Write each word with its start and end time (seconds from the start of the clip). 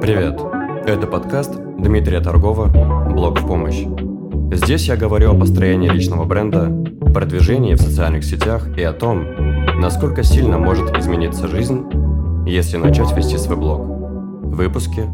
Привет! 0.00 0.38
Это 0.86 1.06
подкаст 1.06 1.54
Дмитрия 1.78 2.20
Торгова 2.20 2.66
«Блог 3.12 3.40
в 3.40 3.46
помощь». 3.46 3.84
Здесь 4.52 4.88
я 4.88 4.96
говорю 4.96 5.32
о 5.32 5.38
построении 5.38 5.88
личного 5.88 6.24
бренда, 6.24 6.70
продвижении 7.12 7.74
в 7.74 7.80
социальных 7.80 8.24
сетях 8.24 8.68
и 8.76 8.82
о 8.82 8.92
том, 8.92 9.24
насколько 9.80 10.22
сильно 10.22 10.58
может 10.58 10.96
измениться 10.96 11.48
жизнь, 11.48 11.84
если 12.46 12.76
начать 12.76 13.16
вести 13.16 13.38
свой 13.38 13.56
блог. 13.56 13.80
Выпуски 13.80 15.04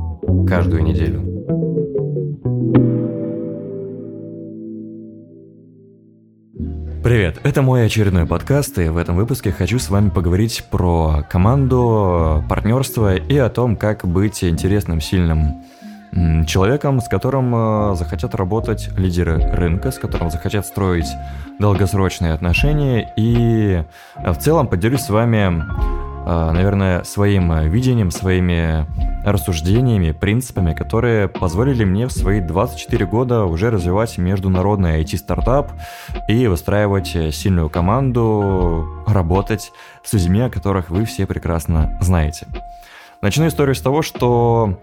каждую 0.48 0.82
неделю. 0.82 1.31
Привет, 7.32 7.46
это 7.46 7.62
мой 7.62 7.86
очередной 7.86 8.26
подкаст, 8.26 8.78
и 8.78 8.88
в 8.88 8.98
этом 8.98 9.16
выпуске 9.16 9.52
хочу 9.52 9.78
с 9.78 9.88
вами 9.88 10.10
поговорить 10.10 10.64
про 10.70 11.24
команду, 11.30 12.44
партнерство 12.46 13.14
и 13.14 13.38
о 13.38 13.48
том, 13.48 13.76
как 13.76 14.06
быть 14.06 14.44
интересным, 14.44 15.00
сильным 15.00 15.62
человеком, 16.46 17.00
с 17.00 17.08
которым 17.08 17.54
э, 17.54 17.94
захотят 17.94 18.34
работать 18.34 18.90
лидеры 18.98 19.38
рынка, 19.38 19.92
с 19.92 19.98
которым 19.98 20.30
захотят 20.30 20.66
строить 20.66 21.08
долгосрочные 21.58 22.34
отношения. 22.34 23.14
И 23.16 23.82
в 24.16 24.36
целом 24.36 24.66
поделюсь 24.66 25.00
с 25.00 25.08
вами 25.08 25.64
а, 26.24 26.52
наверное, 26.52 27.02
своим 27.02 27.50
э, 27.50 27.66
видением, 27.68 28.10
своими 28.12 28.86
рассуждениями, 29.24 30.12
принципами, 30.12 30.74
которые 30.74 31.28
позволили 31.28 31.84
мне 31.84 32.06
в 32.06 32.12
свои 32.12 32.40
24 32.40 33.06
года 33.06 33.44
уже 33.44 33.70
развивать 33.70 34.18
международный 34.18 35.02
IT-стартап 35.02 35.72
и 36.28 36.46
выстраивать 36.46 37.14
э, 37.14 37.30
сильную 37.30 37.70
команду, 37.70 39.04
работать 39.06 39.72
с 40.02 40.12
людьми, 40.12 40.40
о 40.40 40.50
которых 40.50 40.90
вы 40.90 41.04
все 41.04 41.26
прекрасно 41.26 41.98
знаете. 42.00 42.46
Начну 43.20 43.46
историю 43.46 43.74
с 43.74 43.80
того, 43.80 44.02
что 44.02 44.80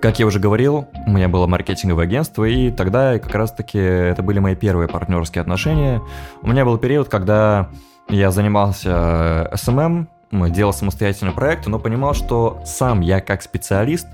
как 0.00 0.18
я 0.18 0.26
уже 0.26 0.38
говорил, 0.38 0.88
у 1.06 1.10
меня 1.10 1.28
было 1.28 1.46
маркетинговое 1.46 2.04
агентство, 2.04 2.44
и 2.44 2.70
тогда 2.70 3.18
как 3.18 3.34
раз-таки 3.34 3.78
это 3.78 4.22
были 4.22 4.38
мои 4.38 4.54
первые 4.54 4.88
партнерские 4.88 5.40
отношения. 5.40 6.02
У 6.42 6.48
меня 6.48 6.64
был 6.64 6.76
период, 6.78 7.08
когда 7.08 7.70
я 8.08 8.30
занимался 8.30 9.50
SMM, 9.52 10.02
э, 10.02 10.06
делал 10.32 10.72
самостоятельный 10.72 11.32
проект, 11.32 11.66
но 11.66 11.78
понимал, 11.78 12.14
что 12.14 12.60
сам 12.64 13.00
я 13.00 13.20
как 13.20 13.42
специалист 13.42 14.06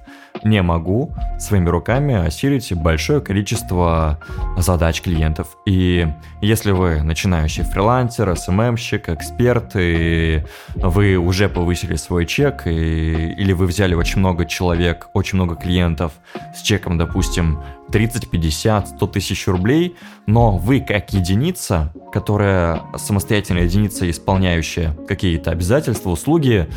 не 0.44 0.62
могу 0.62 1.12
своими 1.38 1.68
руками 1.68 2.14
осилить 2.14 2.72
большое 2.74 3.20
количество 3.20 4.18
задач 4.56 5.02
клиентов. 5.02 5.56
И 5.66 6.08
если 6.40 6.72
вы 6.72 7.02
начинающий 7.02 7.64
фрилансер, 7.64 8.34
СММщик, 8.36 9.08
эксперт, 9.08 9.72
и 9.76 10.44
вы 10.74 11.16
уже 11.16 11.48
повысили 11.48 11.96
свой 11.96 12.26
чек, 12.26 12.66
и, 12.66 13.32
или 13.32 13.52
вы 13.52 13.66
взяли 13.66 13.94
очень 13.94 14.20
много 14.20 14.46
человек, 14.46 15.08
очень 15.12 15.36
много 15.36 15.54
клиентов 15.56 16.12
с 16.54 16.62
чеком, 16.62 16.98
допустим, 16.98 17.62
30, 17.92 18.30
50, 18.30 18.88
100 18.88 19.06
тысяч 19.06 19.46
рублей, 19.46 19.96
но 20.26 20.56
вы 20.56 20.80
как 20.80 21.12
единица, 21.12 21.92
которая 22.12 22.82
самостоятельная 22.96 23.64
единица, 23.64 24.10
исполняющая 24.10 24.96
какие-то 25.06 25.50
обязательства, 25.50 26.10
услуги, 26.10 26.68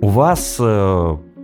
у 0.00 0.08
вас 0.08 0.56
э, 0.58 0.62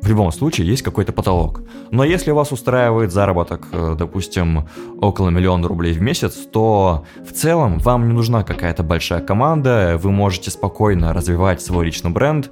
в 0.02 0.08
любом 0.08 0.32
случае 0.32 0.66
есть 0.66 0.82
какой-то 0.82 1.12
потолок. 1.12 1.62
Но 1.90 2.04
если 2.04 2.30
вас 2.30 2.52
устраивает 2.52 3.12
заработок, 3.12 3.68
э, 3.72 3.94
допустим, 3.98 4.68
около 5.00 5.28
миллиона 5.28 5.68
рублей 5.68 5.92
в 5.92 6.00
месяц, 6.00 6.34
то 6.34 7.04
в 7.24 7.32
целом 7.32 7.78
вам 7.78 8.08
не 8.08 8.14
нужна 8.14 8.42
какая-то 8.42 8.82
большая 8.82 9.20
команда, 9.20 9.98
вы 10.02 10.10
можете 10.10 10.50
спокойно 10.50 11.12
развивать 11.12 11.62
свой 11.62 11.86
личный 11.86 12.10
бренд 12.10 12.50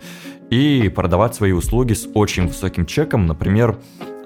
и 0.50 0.90
продавать 0.94 1.34
свои 1.34 1.52
услуги 1.52 1.92
с 1.94 2.08
очень 2.14 2.46
высоким 2.46 2.86
чеком, 2.86 3.26
например, 3.26 3.78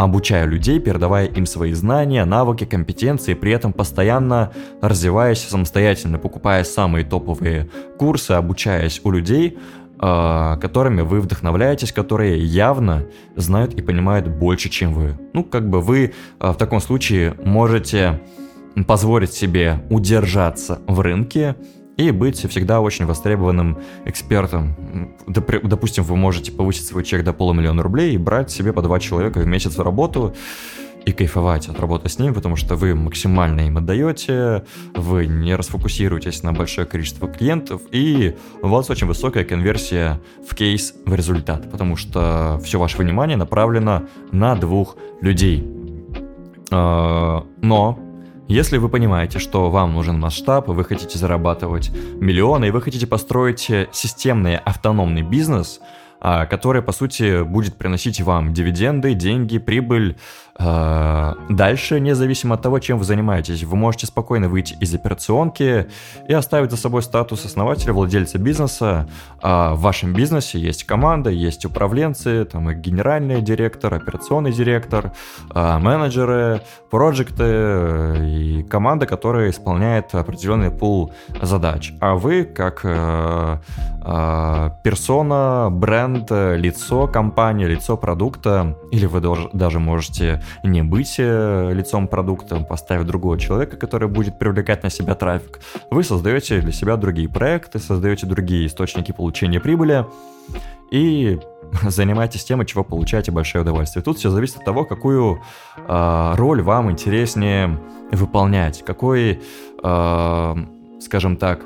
обучая 0.05 0.45
людей, 0.47 0.81
передавая 0.81 1.27
им 1.27 1.47
свои 1.47 1.73
знания, 1.73 2.25
навыки, 2.25 2.65
компетенции, 2.65 3.35
при 3.35 3.53
этом 3.53 3.73
постоянно 3.73 4.53
развиваясь 4.81 5.41
самостоятельно, 5.41 6.19
покупая 6.19 6.65
самые 6.65 7.05
топовые 7.05 7.69
курсы, 7.99 8.33
обучаясь 8.33 9.01
у 9.05 9.11
людей, 9.11 9.59
а, 9.99 10.57
которыми 10.57 11.03
вы 11.03 11.21
вдохновляетесь, 11.21 11.93
которые 11.93 12.39
явно 12.39 13.07
знают 13.37 13.75
и 13.75 13.83
понимают 13.83 14.27
больше, 14.27 14.69
чем 14.69 14.93
вы. 14.93 15.19
Ну, 15.33 15.45
как 15.45 15.69
бы 15.69 15.81
вы 15.81 16.13
а, 16.41 16.53
в 16.53 16.57
таком 16.57 16.81
случае 16.81 17.35
можете 17.45 18.21
позволить 18.87 19.33
себе 19.33 19.85
удержаться 19.91 20.81
в 20.87 21.01
рынке 21.01 21.55
и 21.97 22.11
быть 22.11 22.49
всегда 22.49 22.81
очень 22.81 23.07
востребованным 23.07 23.79
экспертом. 24.05 24.75
Допустим, 25.27 26.05
вы 26.05 26.17
можете 26.17 26.53
повысить 26.53 26.87
свой 26.87 27.05
чек 27.05 27.25
до 27.25 27.33
полумиллиона 27.33 27.83
рублей 27.83 28.15
и 28.15 28.19
брать 28.19 28.51
себе 28.51 28.73
по 28.73 28.83
два 28.83 28.99
человека 29.01 29.41
в 29.41 29.47
месяц 29.47 29.77
в 29.77 29.83
работу, 29.83 30.35
и 31.05 31.13
кайфовать 31.13 31.69
от 31.69 31.81
работы 31.81 32.09
с 32.09 32.19
ним, 32.19 32.35
потому 32.35 32.57
что 32.57 32.77
вы 32.77 32.95
максимально 32.95 33.63
им 33.63 33.79
отдаете, 33.79 34.65
вы 34.95 35.27
не 35.27 35.55
расфокусируетесь 35.55 36.43
на 36.43 36.53
большое 36.53 36.87
количество 36.87 37.29
клиентов, 37.29 37.83
и 37.91 38.37
у 38.63 38.69
вас 38.69 38.91
очень 38.91 39.07
высокая 39.07 39.45
конверсия 39.45 40.21
в 40.49 40.55
кейс 40.55 40.95
в 41.05 41.15
результат, 41.15 41.71
потому 41.71 41.97
что 41.97 42.61
все 42.65 42.79
ваше 42.79 42.99
внимание 42.99 43.37
направлено 43.37 44.05
на 44.31 44.55
двух 44.55 44.97
людей. 45.21 45.67
А, 46.71 47.45
но 47.61 47.99
если 48.49 48.79
вы 48.79 48.89
понимаете, 48.89 49.39
что 49.39 49.71
вам 49.71 49.95
нужен 49.95 50.19
масштаб, 50.19 50.69
вы 50.69 50.85
хотите 50.85 51.19
зарабатывать 51.19 51.91
миллионы, 51.91 52.67
и 52.67 52.71
вы 52.71 52.83
хотите 52.83 53.07
построить 53.07 53.71
системный 53.93 54.57
автономный 54.57 55.23
бизнес, 55.23 55.81
а, 56.21 56.47
который, 56.47 56.83
по 56.83 56.93
сути, 56.93 57.43
будет 57.43 57.77
приносить 57.77 58.21
вам 58.21 58.53
дивиденды, 58.53 59.15
деньги, 59.15 59.59
прибыль, 59.59 60.17
дальше, 60.59 62.01
независимо 62.01 62.55
от 62.55 62.63
того, 62.63 62.79
чем 62.79 62.99
вы 62.99 63.05
занимаетесь, 63.05 63.65
вы 63.65 63.77
можете 63.77 64.07
спокойно 64.07 64.49
выйти 64.49 64.75
из 64.81 64.95
операционки 64.95 65.87
и 66.29 66.33
оставить 66.33 66.71
за 66.71 66.77
собой 66.77 67.03
статус 67.03 67.45
основателя, 67.45 67.93
владельца 67.93 68.39
бизнеса. 68.39 69.09
А 69.41 69.75
в 69.75 69.81
вашем 69.81 70.13
бизнесе 70.13 70.59
есть 70.59 70.85
команда, 70.85 71.31
есть 71.31 71.65
управленцы, 71.65 72.45
там 72.45 72.71
и 72.71 72.75
генеральный 72.75 73.41
директор, 73.41 73.95
операционный 73.95 74.53
директор, 74.53 75.13
а, 75.51 75.79
менеджеры, 75.79 76.61
проекты 76.91 78.17
и 78.21 78.63
команда, 78.69 79.07
которая 79.07 79.51
исполняет 79.51 80.15
определенный 80.15 80.71
пул 80.71 81.13
задач. 81.41 81.93
А 82.01 82.15
вы, 82.15 82.45
как 82.45 82.81
э, 82.85 83.59
э, 84.05 84.71
персона, 84.85 85.69
бренд, 85.71 86.31
лицо 86.31 87.07
компании, 87.07 87.67
лицо 87.67 87.97
продукта, 87.97 88.77
или 88.91 89.07
вы 89.07 89.21
даже 89.53 89.79
можете 89.79 90.42
не 90.63 90.83
быть 90.83 91.17
э, 91.19 91.73
лицом 91.73 92.09
продукта, 92.09 92.61
поставив 92.61 93.07
другого 93.07 93.39
человека, 93.39 93.77
который 93.77 94.09
будет 94.09 94.39
привлекать 94.39 94.83
на 94.83 94.91
себя 94.91 95.15
трафик. 95.15 95.61
Вы 95.91 96.05
создаете 96.05 96.61
для 96.61 96.73
себя 96.73 96.97
другие 96.97 97.29
проекты, 97.29 97.79
создаете 97.79 98.27
другие 98.27 98.67
источники 98.67 99.13
получения 99.13 99.61
прибыли 99.61 100.07
и 100.91 101.39
занимаетесь 101.83 102.45
тем, 102.45 102.61
от 102.61 102.67
чего 102.67 102.85
получаете 102.85 103.33
большое 103.33 103.63
удовольствие. 103.63 104.03
Тут 104.03 104.19
все 104.19 104.31
зависит 104.31 104.59
от 104.59 104.65
того, 104.65 104.85
какую 104.85 105.41
э, 105.77 106.35
роль 106.37 106.63
вам 106.63 106.91
интереснее 106.91 107.79
выполнять, 108.11 108.85
какой, 108.85 109.41
э, 109.83 110.55
скажем 111.01 111.37
так, 111.37 111.65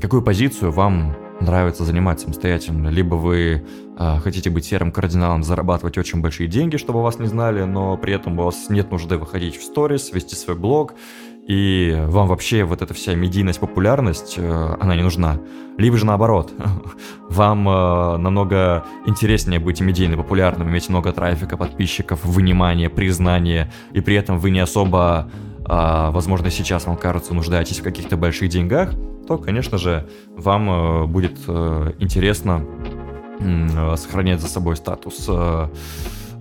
какую 0.00 0.22
позицию 0.22 0.70
вам 0.70 1.14
нравится 1.40 1.84
занимать 1.84 2.20
самостоятельно. 2.20 2.88
Либо 2.88 3.14
вы 3.14 3.64
э, 3.98 4.18
хотите 4.22 4.50
быть 4.50 4.64
серым 4.64 4.92
кардиналом, 4.92 5.42
зарабатывать 5.42 5.98
очень 5.98 6.20
большие 6.20 6.48
деньги, 6.48 6.76
чтобы 6.76 7.02
вас 7.02 7.18
не 7.18 7.26
знали, 7.26 7.64
но 7.64 7.96
при 7.96 8.14
этом 8.14 8.38
у 8.38 8.44
вас 8.44 8.68
нет 8.68 8.90
нужды 8.90 9.18
выходить 9.18 9.56
в 9.56 9.62
сторис, 9.62 10.12
вести 10.12 10.34
свой 10.34 10.56
блог, 10.56 10.94
и 11.46 12.00
вам 12.06 12.28
вообще 12.28 12.62
вот 12.62 12.82
эта 12.82 12.94
вся 12.94 13.14
медийность, 13.14 13.58
популярность, 13.58 14.34
э, 14.36 14.76
она 14.80 14.94
не 14.94 15.02
нужна. 15.02 15.40
Либо 15.76 15.96
же 15.96 16.06
наоборот, 16.06 16.52
вам 17.28 17.68
э, 17.68 18.16
намного 18.18 18.84
интереснее 19.06 19.58
быть 19.58 19.80
медийно 19.80 20.16
популярным, 20.16 20.68
иметь 20.68 20.88
много 20.88 21.12
трафика, 21.12 21.56
подписчиков, 21.56 22.24
внимания, 22.24 22.88
признания, 22.88 23.72
и 23.92 24.00
при 24.00 24.14
этом 24.14 24.38
вы 24.38 24.50
не 24.50 24.60
особо, 24.60 25.30
э, 25.68 26.10
возможно, 26.10 26.50
сейчас 26.50 26.86
вам 26.86 26.96
кажется, 26.96 27.34
нуждаетесь 27.34 27.80
в 27.80 27.82
каких-то 27.82 28.16
больших 28.16 28.48
деньгах, 28.48 28.90
то, 29.26 29.38
конечно 29.38 29.78
же, 29.78 30.08
вам 30.36 30.70
э, 30.70 31.06
будет 31.06 31.38
э, 31.46 31.92
интересно 31.98 32.64
э, 33.40 33.96
сохранять 33.96 34.40
за 34.40 34.48
собой 34.48 34.76
статус 34.76 35.28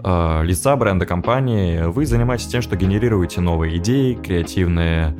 лица 0.03 0.75
бренда 0.77 1.06
компании, 1.06 1.83
вы 1.83 2.07
занимаетесь 2.07 2.47
тем, 2.47 2.63
что 2.63 2.75
генерируете 2.75 3.39
новые 3.39 3.77
идеи, 3.77 4.15
креативные 4.15 5.15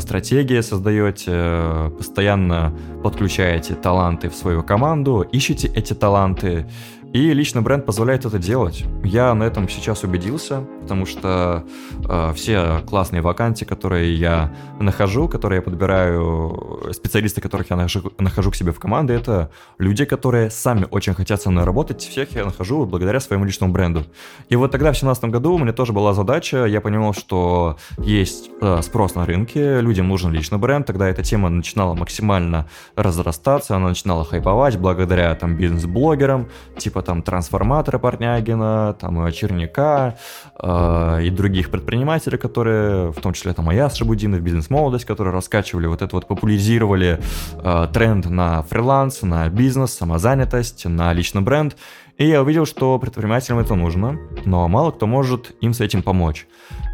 стратегии 0.00 0.60
создаете, 0.62 1.92
постоянно 1.96 2.76
подключаете 3.04 3.76
таланты 3.76 4.30
в 4.30 4.34
свою 4.34 4.64
команду, 4.64 5.24
ищете 5.30 5.68
эти 5.68 5.92
таланты, 5.92 6.66
и 7.14 7.32
лично 7.32 7.62
бренд 7.62 7.86
позволяет 7.86 8.24
это 8.24 8.40
делать. 8.40 8.84
Я 9.04 9.32
на 9.34 9.44
этом 9.44 9.68
сейчас 9.68 10.02
убедился. 10.02 10.66
потому 10.82 11.06
что 11.06 11.64
э, 12.08 12.32
все 12.34 12.82
классные 12.86 13.22
вакансии, 13.22 13.64
которые 13.64 14.14
я 14.14 14.52
нахожу, 14.80 15.28
которые 15.28 15.58
я 15.58 15.62
подбираю, 15.62 16.90
специалисты, 16.92 17.40
которых 17.40 17.70
я 17.70 17.76
нахожу, 17.76 18.12
нахожу 18.18 18.50
к 18.50 18.56
себе 18.56 18.72
в 18.72 18.80
команды, 18.80 19.14
это 19.14 19.50
люди, 19.78 20.04
которые 20.04 20.50
сами 20.50 20.86
очень 20.90 21.14
хотят 21.14 21.40
со 21.40 21.50
мной 21.50 21.64
работать. 21.64 22.02
Всех 22.02 22.34
я 22.34 22.44
нахожу 22.44 22.84
благодаря 22.84 23.20
своему 23.20 23.44
личному 23.44 23.72
бренду. 23.72 24.04
И 24.48 24.56
вот 24.56 24.72
тогда, 24.72 24.90
в 24.90 24.98
2017 24.98 25.24
году, 25.26 25.54
у 25.54 25.58
меня 25.58 25.72
тоже 25.72 25.92
была 25.92 26.14
задача, 26.14 26.66
я 26.66 26.80
понимал, 26.80 27.14
что 27.14 27.76
есть 27.96 28.50
э, 28.60 28.82
спрос 28.82 29.14
на 29.14 29.24
рынке, 29.24 29.80
людям 29.80 30.08
нужен 30.08 30.32
личный 30.32 30.58
бренд, 30.58 30.84
тогда 30.84 31.08
эта 31.08 31.22
тема 31.22 31.48
начинала 31.48 31.94
максимально 31.94 32.66
разрастаться, 32.96 33.76
она 33.76 33.88
начинала 33.88 34.24
хайповать 34.24 34.78
благодаря 34.78 35.32
там 35.36 35.56
бизнес-блогерам, 35.56 36.48
типа 36.76 37.03
там 37.04 37.22
трансформатора 37.22 37.98
Портнягина, 37.98 38.96
там 38.98 39.30
Черняка 39.30 40.16
э, 40.58 41.20
и 41.22 41.30
других 41.30 41.70
предпринимателей, 41.70 42.38
которые, 42.38 43.12
в 43.12 43.20
том 43.20 43.32
числе 43.32 43.52
там 43.52 43.68
Аяс 43.68 43.94
Шабудинов, 43.94 44.40
бизнес-молодость, 44.40 45.04
которые 45.04 45.32
раскачивали 45.32 45.86
вот 45.86 46.02
это 46.02 46.16
вот, 46.16 46.26
популяризировали 46.26 47.20
э, 47.52 47.88
тренд 47.92 48.28
на 48.28 48.62
фриланс, 48.62 49.22
на 49.22 49.48
бизнес, 49.48 49.92
самозанятость, 49.92 50.86
на 50.86 51.12
личный 51.12 51.42
бренд. 51.42 51.76
И 52.16 52.26
я 52.26 52.42
увидел, 52.42 52.64
что 52.64 52.98
предпринимателям 52.98 53.58
это 53.58 53.74
нужно, 53.74 54.18
но 54.44 54.68
мало 54.68 54.92
кто 54.92 55.06
может 55.06 55.56
им 55.60 55.74
с 55.74 55.80
этим 55.80 56.02
помочь. 56.02 56.46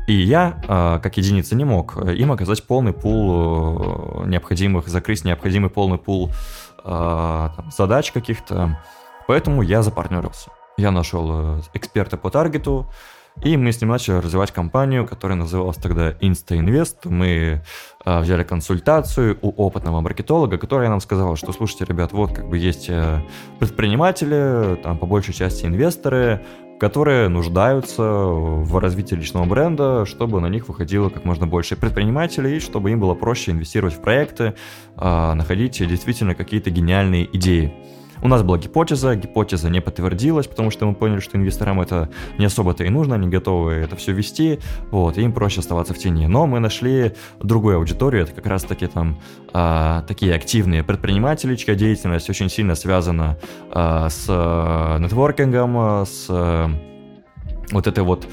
И 0.06 0.14
я, 0.14 0.60
а, 0.66 0.98
как 0.98 1.18
единица, 1.18 1.54
не 1.54 1.64
мог 1.64 1.96
им 2.04 2.32
оказать 2.32 2.66
полный 2.66 2.92
пул 2.92 4.24
э, 4.24 4.26
необходимых, 4.28 4.88
закрыть 4.88 5.24
необходимый 5.24 5.70
полный 5.70 5.98
пул 5.98 6.32
а, 6.82 7.52
задач 7.76 8.10
каких-то. 8.12 8.78
Поэтому 9.30 9.62
я 9.62 9.82
запартнерился. 9.82 10.50
Я 10.76 10.90
нашел 10.90 11.30
э, 11.30 11.62
эксперта 11.74 12.16
по 12.16 12.30
таргету, 12.30 12.90
и 13.44 13.56
мы 13.56 13.70
с 13.70 13.80
ним 13.80 13.90
начали 13.90 14.16
развивать 14.16 14.50
компанию, 14.50 15.06
которая 15.06 15.38
называлась 15.38 15.76
тогда 15.76 16.10
InstaInvest. 16.10 17.08
Мы 17.08 17.62
э, 18.04 18.20
взяли 18.22 18.42
консультацию 18.42 19.38
у 19.40 19.50
опытного 19.50 20.00
маркетолога, 20.00 20.58
который 20.58 20.88
нам 20.88 21.00
сказал, 21.00 21.36
что, 21.36 21.52
слушайте, 21.52 21.84
ребят, 21.84 22.10
вот 22.12 22.32
как 22.32 22.48
бы 22.48 22.58
есть 22.58 22.86
э, 22.88 23.20
предприниматели, 23.60 24.74
там 24.82 24.98
по 24.98 25.06
большей 25.06 25.32
части 25.32 25.64
инвесторы, 25.64 26.44
которые 26.80 27.28
нуждаются 27.28 28.02
в 28.02 28.78
развитии 28.80 29.14
личного 29.14 29.44
бренда, 29.44 30.06
чтобы 30.06 30.40
на 30.40 30.48
них 30.48 30.66
выходило 30.66 31.08
как 31.08 31.24
можно 31.24 31.46
больше 31.46 31.76
предпринимателей, 31.76 32.58
чтобы 32.58 32.90
им 32.90 32.98
было 32.98 33.14
проще 33.14 33.52
инвестировать 33.52 33.94
в 33.94 34.00
проекты, 34.00 34.54
э, 34.96 35.32
находить 35.34 35.78
действительно 35.86 36.34
какие-то 36.34 36.70
гениальные 36.70 37.28
идеи. 37.36 37.72
У 38.22 38.28
нас 38.28 38.42
была 38.42 38.58
гипотеза, 38.58 39.16
гипотеза 39.16 39.70
не 39.70 39.80
подтвердилась, 39.80 40.46
потому 40.46 40.70
что 40.70 40.86
мы 40.86 40.94
поняли, 40.94 41.20
что 41.20 41.38
инвесторам 41.38 41.80
это 41.80 42.10
не 42.38 42.44
особо-то 42.44 42.84
и 42.84 42.90
нужно, 42.90 43.14
они 43.14 43.28
готовы 43.28 43.72
это 43.72 43.96
все 43.96 44.12
вести, 44.12 44.60
вот, 44.90 45.16
им 45.16 45.32
проще 45.32 45.60
оставаться 45.60 45.94
в 45.94 45.98
тени. 45.98 46.26
Но 46.26 46.46
мы 46.46 46.60
нашли 46.60 47.12
другую 47.40 47.78
аудиторию, 47.78 48.24
это 48.24 48.32
как 48.32 48.46
раз-таки 48.46 48.86
там 48.86 49.20
а, 49.52 50.02
такие 50.02 50.34
активные 50.34 50.84
предприниматели, 50.84 51.56
чья 51.56 51.74
деятельность 51.74 52.28
очень 52.28 52.50
сильно 52.50 52.74
связана 52.74 53.38
а, 53.70 54.10
с 54.10 54.26
а, 54.28 54.98
нетворкингом, 54.98 56.04
с 56.04 56.26
а, 56.28 56.70
вот 57.70 57.86
этой 57.86 58.04
вот 58.04 58.26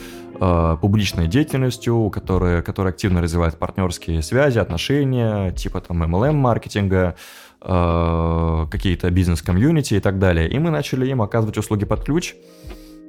публичной 0.81 1.25
деятельностью, 1.25 2.11
которая, 2.11 2.61
которая 2.61 2.93
активно 2.93 3.23
развивает 3.23 3.57
партнерские 3.57 4.21
связи, 4.21 4.59
отношения, 4.59 5.51
типа 5.51 5.81
там 5.81 6.03
MLM-маркетинга, 6.03 7.15
Э, 7.15 7.15
какие-то 7.59 9.09
бизнес-комьюнити 9.09 9.95
и 9.95 9.99
так 9.99 10.19
далее. 10.19 10.47
И 10.49 10.59
мы 10.59 10.69
начали 10.69 11.07
им 11.07 11.21
оказывать 11.21 11.57
услуги 11.57 11.85
под 11.85 12.03
ключ. 12.03 12.35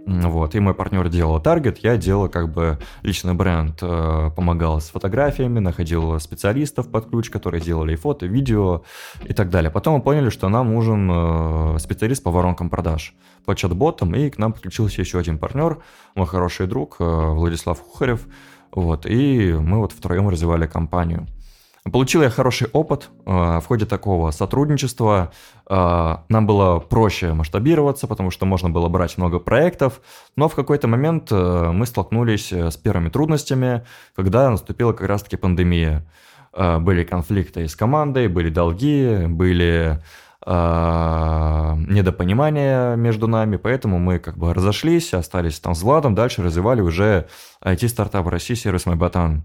Вот, 0.09 0.55
и 0.55 0.61
мой 0.61 0.73
партнер 0.73 1.07
делал 1.11 1.39
таргет, 1.39 1.79
я 1.79 1.99
делал 1.99 2.31
как 2.31 2.51
бы 2.51 2.79
личный 3.03 3.35
бренд, 3.35 3.79
э, 3.83 4.31
помогал 4.35 4.81
с 4.81 4.89
фотографиями, 4.89 5.59
находил 5.59 6.19
специалистов 6.19 6.91
под 6.91 7.11
ключ, 7.11 7.29
которые 7.29 7.61
делали 7.61 7.93
и 7.93 7.97
фото, 7.97 8.25
и 8.25 8.29
видео 8.29 8.85
и 9.27 9.35
так 9.35 9.51
далее. 9.51 9.71
Потом 9.71 9.97
мы 9.97 10.01
поняли, 10.01 10.31
что 10.31 10.49
нам 10.49 10.73
нужен 10.73 11.11
э, 11.13 11.79
специалист 11.79 12.23
по 12.23 12.31
воронкам 12.31 12.71
продаж, 12.71 13.15
по 13.45 13.55
чат-ботам, 13.55 14.15
и 14.15 14.31
к 14.31 14.39
нам 14.39 14.55
подключился 14.55 15.03
еще 15.03 15.19
один 15.19 15.37
партнер, 15.37 15.83
мой 16.15 16.27
хороший 16.27 16.67
друг 16.67 16.97
э, 17.01 17.05
Владислав 17.05 17.79
Хухарев, 17.79 18.27
вот, 18.73 19.05
и 19.05 19.53
мы 19.53 19.77
вот 19.77 19.93
втроем 19.93 20.31
развивали 20.31 20.67
компанию. 20.67 21.27
Получил 21.93 22.23
я 22.23 22.31
хороший 22.31 22.69
опыт 22.73 23.11
э, 23.27 23.31
в 23.31 23.65
ходе 23.67 23.85
такого 23.87 24.31
сотрудничества. 24.31 25.33
Э, 25.69 26.17
нам 26.29 26.47
было 26.47 26.79
проще 26.81 27.35
масштабироваться, 27.35 28.07
потому 28.07 28.31
что 28.31 28.47
можно 28.47 28.71
было 28.71 28.89
брать 28.89 29.19
много 29.19 29.39
проектов, 29.39 30.01
но 30.37 30.49
в 30.49 30.55
какой-то 30.55 30.89
момент 30.89 31.29
э, 31.31 31.71
мы 31.73 31.85
столкнулись 31.87 32.53
с 32.53 32.77
первыми 32.77 33.11
трудностями, 33.11 33.85
когда 34.15 34.51
наступила 34.51 34.93
как 34.93 35.09
раз-таки 35.09 35.37
пандемия. 35.37 36.07
Были 36.57 37.05
конфликты 37.05 37.69
с 37.69 37.77
командой, 37.77 38.27
были 38.27 38.49
долги, 38.49 39.27
были 39.29 40.01
недопонимания 40.47 42.97
между 42.97 43.29
нами, 43.29 43.57
поэтому 43.57 43.99
мы 43.99 44.19
как 44.19 44.39
бы 44.39 44.55
разошлись, 44.55 45.13
остались 45.13 45.61
там 45.61 45.75
с 45.75 45.83
Владом, 45.83 46.15
дальше 46.15 46.43
развивали 46.43 46.81
уже 46.81 47.29
IT-стартап 47.63 48.27
России, 48.29 48.55
сервис 48.55 48.87
Майбатан. 48.87 49.45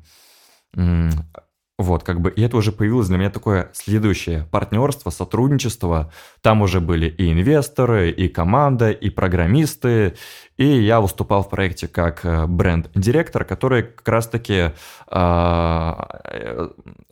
Вот, 1.79 2.03
как 2.03 2.21
бы, 2.21 2.29
и 2.29 2.41
это 2.43 2.57
уже 2.57 2.71
появилось 2.71 3.07
для 3.07 3.17
меня 3.17 3.31
такое 3.31 3.71
следующее 3.73 4.47
партнерство, 4.51 5.09
сотрудничество. 5.09 6.11
Там 6.41 6.61
уже 6.61 6.79
были 6.79 7.07
и 7.09 7.31
инвесторы, 7.31 8.11
и 8.11 8.27
команда, 8.27 8.91
и 8.91 9.09
программисты. 9.09 10.13
И 10.57 10.67
я 10.67 11.01
выступал 11.01 11.41
в 11.41 11.49
проекте 11.49 11.87
как 11.87 12.23
э, 12.25 12.45
бренд-директор, 12.45 13.43
который 13.43 13.81
как 13.81 14.07
раз-таки 14.07 14.71
э, 15.09 15.93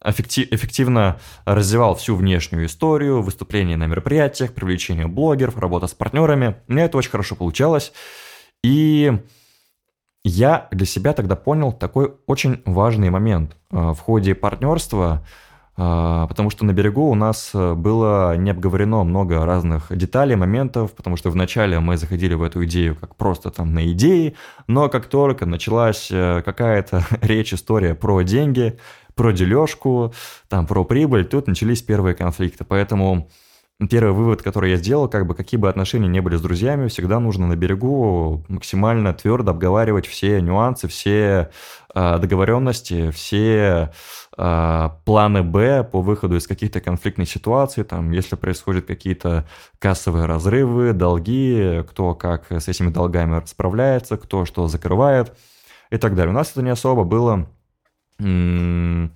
эффективно 0.05 1.19
развивал 1.45 1.95
всю 1.95 2.15
внешнюю 2.15 2.67
историю, 2.67 3.23
выступления 3.23 3.77
на 3.77 3.87
мероприятиях, 3.87 4.53
привлечение 4.53 5.07
блогеров, 5.07 5.57
работа 5.57 5.87
с 5.87 5.95
партнерами. 5.95 6.57
У 6.67 6.73
меня 6.73 6.85
это 6.85 6.99
очень 6.99 7.09
хорошо 7.09 7.35
получалось. 7.35 7.93
И 8.63 9.11
я 10.23 10.68
для 10.71 10.85
себя 10.85 11.13
тогда 11.13 11.35
понял 11.35 11.71
такой 11.71 12.13
очень 12.27 12.62
важный 12.65 13.09
момент 13.09 13.57
э, 13.71 13.91
в 13.94 14.00
ходе 14.00 14.35
партнерства, 14.35 15.25
э, 15.77 16.25
потому 16.29 16.51
что 16.51 16.63
на 16.63 16.73
берегу 16.73 17.09
у 17.09 17.15
нас 17.15 17.51
э, 17.53 17.73
было 17.73 18.38
не 18.38 18.51
обговорено 18.51 19.03
много 19.03 19.44
разных 19.45 19.88
деталей, 19.89 20.35
моментов, 20.35 20.94
потому 20.94 21.18
что 21.18 21.31
вначале 21.31 21.79
мы 21.79 21.97
заходили 21.97 22.35
в 22.35 22.44
эту 22.44 22.63
идею 22.65 22.95
как 22.95 23.15
просто 23.15 23.50
там 23.50 23.73
на 23.73 23.91
идеи, 23.91 24.35
но 24.68 24.89
как 24.89 25.07
только 25.07 25.47
началась 25.47 26.07
какая-то 26.09 27.03
речь, 27.21 27.53
история 27.53 27.95
про 27.95 28.21
деньги, 28.21 28.77
про 29.15 29.31
дележку, 29.31 30.13
там 30.50 30.67
про 30.67 30.83
прибыль, 30.83 31.25
тут 31.25 31.47
начались 31.47 31.81
первые 31.81 32.15
конфликты. 32.15 32.63
Поэтому 32.63 33.27
Первый 33.89 34.13
вывод, 34.13 34.43
который 34.43 34.71
я 34.71 34.77
сделал, 34.77 35.09
как 35.09 35.25
бы 35.25 35.33
какие 35.33 35.59
бы 35.59 35.67
отношения 35.67 36.07
не 36.07 36.19
были 36.19 36.35
с 36.35 36.41
друзьями, 36.41 36.87
всегда 36.87 37.19
нужно 37.19 37.47
на 37.47 37.55
берегу 37.55 38.45
максимально 38.47 39.11
твердо 39.13 39.51
обговаривать 39.51 40.05
все 40.05 40.39
нюансы, 40.39 40.88
все 40.88 41.50
э, 41.95 42.17
договоренности, 42.19 43.09
все 43.09 43.91
э, 44.38 44.89
планы 45.03 45.41
Б 45.41 45.83
по 45.83 46.01
выходу 46.01 46.35
из 46.35 46.45
каких-то 46.45 46.79
конфликтных 46.79 47.27
ситуаций, 47.27 47.83
там, 47.83 48.11
если 48.11 48.35
происходят 48.35 48.85
какие-то 48.85 49.47
кассовые 49.79 50.25
разрывы, 50.25 50.93
долги, 50.93 51.83
кто 51.89 52.13
как 52.13 52.51
с 52.51 52.67
этими 52.67 52.89
долгами 52.89 53.41
справляется, 53.45 54.17
кто 54.17 54.45
что 54.45 54.67
закрывает 54.67 55.35
и 55.89 55.97
так 55.97 56.15
далее. 56.15 56.31
У 56.31 56.35
нас 56.35 56.51
это 56.51 56.61
не 56.61 56.69
особо 56.69 57.03
было 57.03 57.47
Э, 58.21 59.09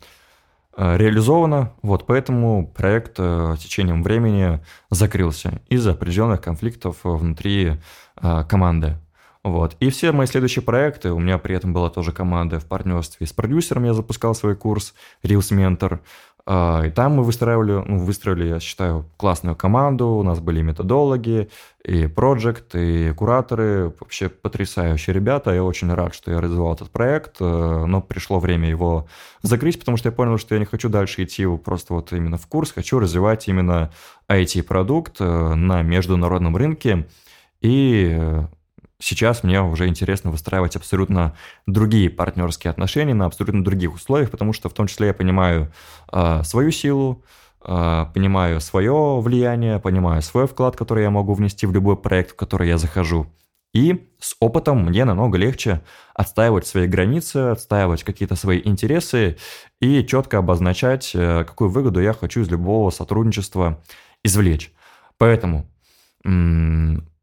реализовано, 0.78 1.74
вот 1.82 2.06
поэтому 2.06 2.68
проект 2.68 3.16
э, 3.18 3.56
течением 3.60 4.04
времени 4.04 4.60
закрылся 4.90 5.62
из-за 5.70 5.92
определенных 5.92 6.42
конфликтов 6.42 6.98
внутри 7.04 7.78
э, 8.22 8.44
команды. 8.50 8.98
Вот. 9.44 9.78
И 9.80 9.92
все 9.92 10.12
мои 10.12 10.26
следующие 10.26 10.64
проекты, 10.64 11.12
у 11.12 11.20
меня 11.20 11.38
при 11.38 11.56
этом 11.56 11.72
была 11.72 11.92
тоже 11.92 12.12
команда 12.12 12.60
в 12.60 12.66
партнерстве 12.66 13.28
с 13.28 13.32
продюсером, 13.32 13.84
я 13.84 13.94
запускал 13.94 14.34
свой 14.34 14.56
курс 14.56 14.96
Reels 15.24 15.52
Mentor, 15.52 16.00
и 16.48 16.92
там 16.92 17.14
мы 17.14 17.24
выстраивали, 17.24 17.84
ну, 17.86 17.98
выстроили, 17.98 18.48
я 18.48 18.60
считаю, 18.60 19.06
классную 19.18 19.56
команду, 19.56 20.10
у 20.10 20.24
нас 20.24 20.40
были 20.40 20.62
методологи, 20.62 21.50
и 21.84 22.08
проект, 22.08 22.76
и 22.76 23.12
кураторы, 23.14 23.94
вообще 24.00 24.30
потрясающие 24.30 25.14
ребята, 25.14 25.54
я 25.54 25.64
очень 25.64 25.92
рад, 25.94 26.14
что 26.14 26.32
я 26.32 26.42
развивал 26.42 26.74
этот 26.74 26.92
проект, 26.92 27.38
э, 27.40 27.86
но 27.88 28.02
пришло 28.02 28.40
время 28.40 28.70
его 28.70 29.08
закрыть, 29.42 29.80
потому 29.80 29.98
что 29.98 30.10
я 30.10 30.14
понял, 30.14 30.38
что 30.38 30.56
я 30.56 30.60
не 30.60 30.66
хочу 30.66 30.90
дальше 30.90 31.24
идти 31.24 31.46
просто 31.58 31.94
вот 31.94 32.12
именно 32.14 32.38
в 32.38 32.48
курс, 32.48 32.72
хочу 32.72 33.00
развивать 33.00 33.48
именно 33.48 33.92
IT-продукт 34.28 35.18
э, 35.20 35.54
на 35.56 35.82
международном 35.82 36.58
рынке, 36.58 37.08
и 37.62 38.16
э, 38.16 38.48
сейчас 39.06 39.44
мне 39.44 39.62
уже 39.62 39.88
интересно 39.88 40.32
выстраивать 40.32 40.76
абсолютно 40.76 41.36
другие 41.68 42.10
партнерские 42.10 42.72
отношения 42.72 43.14
на 43.14 43.26
абсолютно 43.26 43.64
других 43.64 43.94
условиях, 43.94 44.32
потому 44.32 44.52
что 44.52 44.68
в 44.68 44.74
том 44.74 44.88
числе 44.88 45.08
я 45.08 45.14
понимаю 45.14 45.72
э, 46.12 46.42
свою 46.44 46.72
силу, 46.72 47.24
э, 47.64 48.06
понимаю 48.14 48.60
свое 48.62 49.20
влияние, 49.22 49.80
понимаю 49.80 50.24
свой 50.24 50.48
вклад, 50.48 50.76
который 50.76 51.04
я 51.04 51.12
могу 51.12 51.36
внести 51.36 51.68
в 51.68 51.72
любой 51.72 51.98
проект, 51.98 52.32
в 52.32 52.36
который 52.36 52.68
я 52.68 52.80
захожу. 52.80 53.28
И 53.74 54.10
с 54.20 54.36
опытом 54.40 54.84
мне 54.84 55.06
намного 55.06 55.38
легче 55.38 55.82
отстаивать 56.16 56.66
свои 56.66 56.88
границы, 56.88 57.52
отстаивать 57.52 58.04
какие-то 58.04 58.36
свои 58.36 58.62
интересы 58.64 59.38
и 59.82 60.04
четко 60.04 60.40
обозначать, 60.40 61.12
э, 61.14 61.44
какую 61.44 61.70
выгоду 61.70 62.02
я 62.02 62.14
хочу 62.14 62.42
из 62.42 62.50
любого 62.50 62.90
сотрудничества 62.90 63.84
извлечь. 64.24 64.74
Поэтому, 65.18 65.70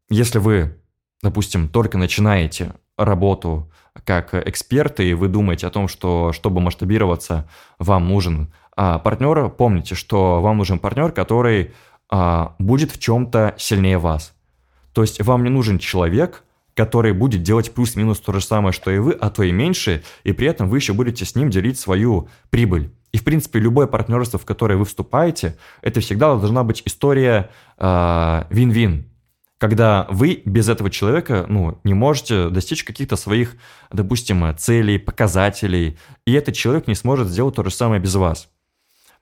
если 0.09 0.39
вы, 0.39 0.82
допустим, 1.23 1.69
только 1.69 1.97
начинаете 1.97 2.73
работу 2.97 3.71
как 4.05 4.33
эксперты, 4.33 5.09
и 5.09 5.13
вы 5.13 5.27
думаете 5.27 5.67
о 5.67 5.69
том, 5.71 5.87
что 5.87 6.31
чтобы 6.33 6.61
масштабироваться, 6.61 7.47
вам 7.79 8.07
нужен 8.07 8.53
а, 8.75 8.99
партнер, 8.99 9.49
помните, 9.49 9.95
что 9.95 10.41
вам 10.41 10.57
нужен 10.57 10.79
партнер, 10.79 11.11
который 11.11 11.71
а, 12.09 12.55
будет 12.59 12.91
в 12.91 12.99
чем-то 12.99 13.55
сильнее 13.57 13.97
вас. 13.97 14.33
То 14.93 15.01
есть 15.01 15.21
вам 15.21 15.43
не 15.43 15.49
нужен 15.49 15.79
человек, 15.79 16.43
который 16.75 17.13
будет 17.13 17.43
делать 17.43 17.71
плюс-минус 17.73 18.19
то 18.19 18.33
же 18.33 18.41
самое, 18.41 18.73
что 18.73 18.91
и 18.91 18.97
вы, 18.97 19.13
а 19.13 19.29
то 19.29 19.43
и 19.43 19.51
меньше, 19.51 20.03
и 20.23 20.33
при 20.33 20.47
этом 20.47 20.69
вы 20.69 20.77
еще 20.77 20.93
будете 20.93 21.23
с 21.23 21.35
ним 21.35 21.49
делить 21.49 21.79
свою 21.79 22.29
прибыль. 22.49 22.91
И, 23.11 23.17
в 23.17 23.23
принципе, 23.23 23.59
любое 23.59 23.85
партнерство, 23.85 24.39
в 24.39 24.45
которое 24.45 24.75
вы 24.75 24.85
вступаете, 24.85 25.55
это 25.81 25.99
всегда 25.99 26.35
должна 26.35 26.63
быть 26.63 26.81
история 26.85 27.51
э, 27.77 28.43
вин-вин. 28.49 29.12
Когда 29.63 30.07
вы 30.09 30.41
без 30.43 30.67
этого 30.67 30.89
человека 30.89 31.45
ну, 31.47 31.79
не 31.85 31.93
можете 31.93 32.49
достичь 32.49 32.83
каких-то 32.83 33.15
своих, 33.15 33.55
допустим, 33.93 34.53
целей, 34.57 34.97
показателей, 34.97 35.97
и 36.25 36.33
этот 36.33 36.53
человек 36.53 36.85
не 36.87 36.95
сможет 36.95 37.29
сделать 37.29 37.55
то 37.55 37.63
же 37.63 37.71
самое 37.71 38.01
без 38.01 38.13
вас. 38.15 38.49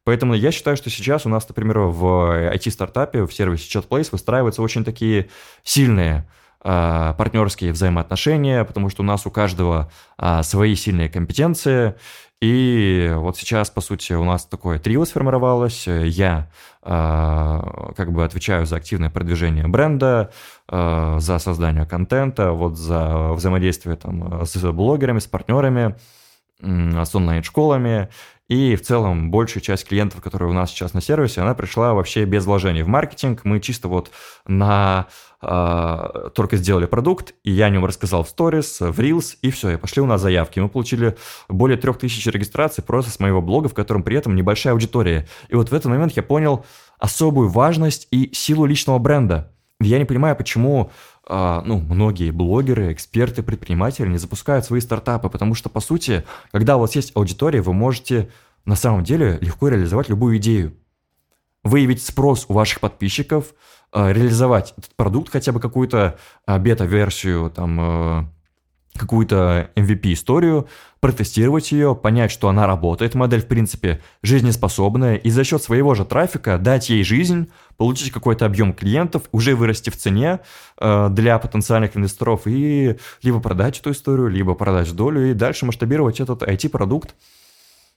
Поэтому 0.04 0.34
я 0.34 0.52
считаю, 0.52 0.78
что 0.78 0.90
сейчас 0.90 1.28
у 1.28 1.30
нас, 1.30 1.48
например, 1.48 1.82
в 1.82 2.56
IT-стартапе, 2.56 3.28
в 3.28 3.32
сервисе 3.32 3.70
ChatPlace 3.70 4.10
выстраиваются 4.14 4.64
очень 4.64 4.84
такие 4.84 5.30
сильные 5.62 6.28
а, 6.60 7.14
партнерские 7.14 7.72
взаимоотношения, 7.72 8.64
потому 8.64 8.90
что 8.90 9.04
у 9.04 9.06
нас 9.06 9.28
у 9.28 9.30
каждого 9.30 9.92
а, 10.18 10.42
свои 10.42 10.74
сильные 10.74 11.10
компетенции. 11.10 11.94
И 12.42 13.12
вот 13.16 13.38
сейчас, 13.38 13.70
по 13.70 13.82
сути, 13.82 14.14
у 14.14 14.24
нас 14.24 14.46
такое 14.46 14.80
трио 14.80 15.06
сформировалось. 15.06 15.86
Я 15.88 16.50
а, 16.82 17.94
как 17.96 18.12
бы 18.12 18.26
отвечаю 18.26 18.66
за 18.66 18.78
активное 18.78 19.12
продвижение 19.12 19.68
бренда, 19.68 20.32
за 20.68 21.38
создание 21.40 21.86
контента, 21.86 22.52
вот 22.54 22.78
за 22.78 23.34
взаимодействие 23.34 23.96
там, 23.96 24.44
с 24.46 24.72
блогерами, 24.72 25.20
с 25.20 25.28
партнерами, 25.28 25.96
с 26.60 27.14
онлайн-школами. 27.14 28.10
И 28.52 28.76
в 28.76 28.82
целом 28.82 29.32
большая 29.32 29.64
часть 29.64 29.88
клиентов, 29.88 30.20
которые 30.20 30.50
у 30.50 30.54
нас 30.54 30.72
сейчас 30.72 30.94
на 30.94 31.00
сервисе, 31.00 31.40
она 31.40 31.54
пришла 31.54 31.94
вообще 31.94 32.26
без 32.26 32.46
вложений 32.46 32.84
в 32.84 32.90
маркетинг. 32.90 33.46
Мы 33.46 33.62
чисто 33.62 33.88
вот 33.88 34.12
на 34.46 35.08
э, 35.42 36.30
только 36.36 36.58
сделали 36.58 36.86
продукт, 36.86 37.34
и 37.46 37.52
я 37.52 37.68
о 37.68 37.70
нем 37.70 37.86
рассказал 37.86 38.26
в 38.26 38.28
сторис, 38.28 38.82
в 38.82 39.00
Reels, 39.00 39.38
и 39.42 39.52
все, 39.52 39.70
и 39.70 39.78
пошли 39.78 40.02
у 40.02 40.06
нас 40.06 40.20
заявки. 40.20 40.60
Мы 40.60 40.68
получили 40.68 41.16
более 41.48 41.78
трех 41.78 41.98
тысяч 41.98 42.26
регистраций 42.26 42.84
просто 42.84 43.10
с 43.10 43.22
моего 43.22 43.42
блога, 43.42 43.70
в 43.70 43.74
котором 43.74 44.04
при 44.04 44.18
этом 44.18 44.36
небольшая 44.36 44.74
аудитория. 44.74 45.30
И 45.48 45.56
вот 45.56 45.70
в 45.70 45.74
этот 45.74 45.86
момент 45.86 46.12
я 46.18 46.22
понял 46.22 46.66
особую 47.00 47.48
важность 47.48 48.10
и 48.12 48.32
силу 48.34 48.66
личного 48.66 49.00
бренда. 49.00 49.54
Я 49.80 49.98
не 49.98 50.04
понимаю, 50.04 50.36
почему 50.36 50.92
ну, 51.30 51.80
многие 51.80 52.32
блогеры, 52.32 52.92
эксперты, 52.92 53.44
предприниматели 53.44 54.08
не 54.08 54.18
запускают 54.18 54.66
свои 54.66 54.82
стартапы, 54.82 55.30
потому 55.30 55.56
что, 55.56 55.70
по 55.70 55.80
сути, 55.80 56.26
когда 56.52 56.78
у 56.78 56.80
вас 56.82 56.96
есть 56.96 57.12
аудитория, 57.16 57.62
вы 57.62 57.74
можете 57.74 58.30
на 58.66 58.76
самом 58.76 59.04
деле 59.04 59.38
легко 59.42 59.70
реализовать 59.70 60.10
любую 60.10 60.38
идею. 60.38 60.76
Выявить 61.64 62.04
спрос 62.04 62.46
у 62.48 62.54
ваших 62.54 62.80
подписчиков, 62.80 63.54
а, 63.92 64.12
реализовать 64.12 64.74
этот 64.78 64.96
продукт, 64.96 65.32
хотя 65.32 65.52
бы 65.52 65.60
какую-то 65.60 66.18
а, 66.46 66.60
бета-версию, 66.60 67.52
там, 67.52 68.32
какую-то 68.96 69.72
MVP-историю, 69.76 70.68
протестировать 71.00 71.72
ее, 71.72 71.96
понять, 71.96 72.32
что 72.32 72.50
она 72.50 72.68
работает, 72.68 73.16
модель, 73.16 73.42
в 73.42 73.48
принципе, 73.48 74.02
жизнеспособная, 74.22 75.16
и 75.16 75.30
за 75.30 75.44
счет 75.44 75.64
своего 75.64 75.96
же 75.96 76.06
трафика 76.06 76.58
дать 76.58 76.90
ей 76.90 77.04
жизнь, 77.04 77.50
получить 77.78 78.12
какой-то 78.12 78.46
объем 78.46 78.74
клиентов, 78.74 79.24
уже 79.32 79.56
вырасти 79.56 79.90
в 79.90 79.98
цене 79.98 80.42
э, 80.78 81.08
для 81.10 81.40
потенциальных 81.40 81.98
инвесторов 81.98 82.42
и 82.46 82.98
либо 83.24 83.40
продать 83.40 83.80
эту 83.80 83.92
историю, 83.92 84.28
либо 84.28 84.54
продать 84.54 84.94
долю 84.94 85.32
и 85.32 85.34
дальше 85.34 85.66
масштабировать 85.66 86.20
этот 86.20 86.44
IT-продукт 86.44 87.16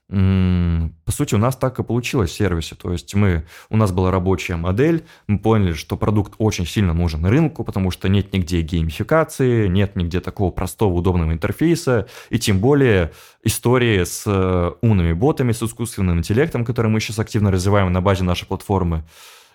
по 0.09 1.13
сути, 1.13 1.35
у 1.35 1.39
нас 1.39 1.57
так 1.57 1.79
и 1.79 1.83
получилось 1.83 2.31
в 2.31 2.35
сервисе. 2.35 2.75
То 2.75 2.93
есть 2.93 3.15
мы, 3.15 3.47
у 3.71 3.77
нас 3.77 3.91
была 3.91 4.11
рабочая 4.11 4.57
модель, 4.57 5.05
мы 5.27 5.39
поняли, 5.39 5.73
что 5.73 5.97
продукт 5.97 6.35
очень 6.39 6.67
сильно 6.67 6.93
нужен 6.93 7.25
рынку, 7.25 7.65
потому 7.65 7.91
что 7.91 8.09
нет 8.09 8.33
нигде 8.33 8.61
геймификации, 8.61 9.67
нет 9.67 9.97
нигде 9.97 10.21
такого 10.21 10.51
простого, 10.51 10.93
удобного 10.93 11.33
интерфейса, 11.33 12.07
и 12.29 12.39
тем 12.39 12.59
более 12.59 13.13
истории 13.45 14.05
с 14.05 14.25
э, 14.27 14.73
умными 14.83 15.15
ботами, 15.15 15.53
с 15.53 15.63
искусственным 15.63 16.19
интеллектом, 16.19 16.67
который 16.67 16.91
мы 16.91 17.01
сейчас 17.01 17.19
активно 17.19 17.51
развиваем 17.51 17.91
на 17.91 18.03
базе 18.03 18.25
нашей 18.25 18.47
платформы. 18.47 19.05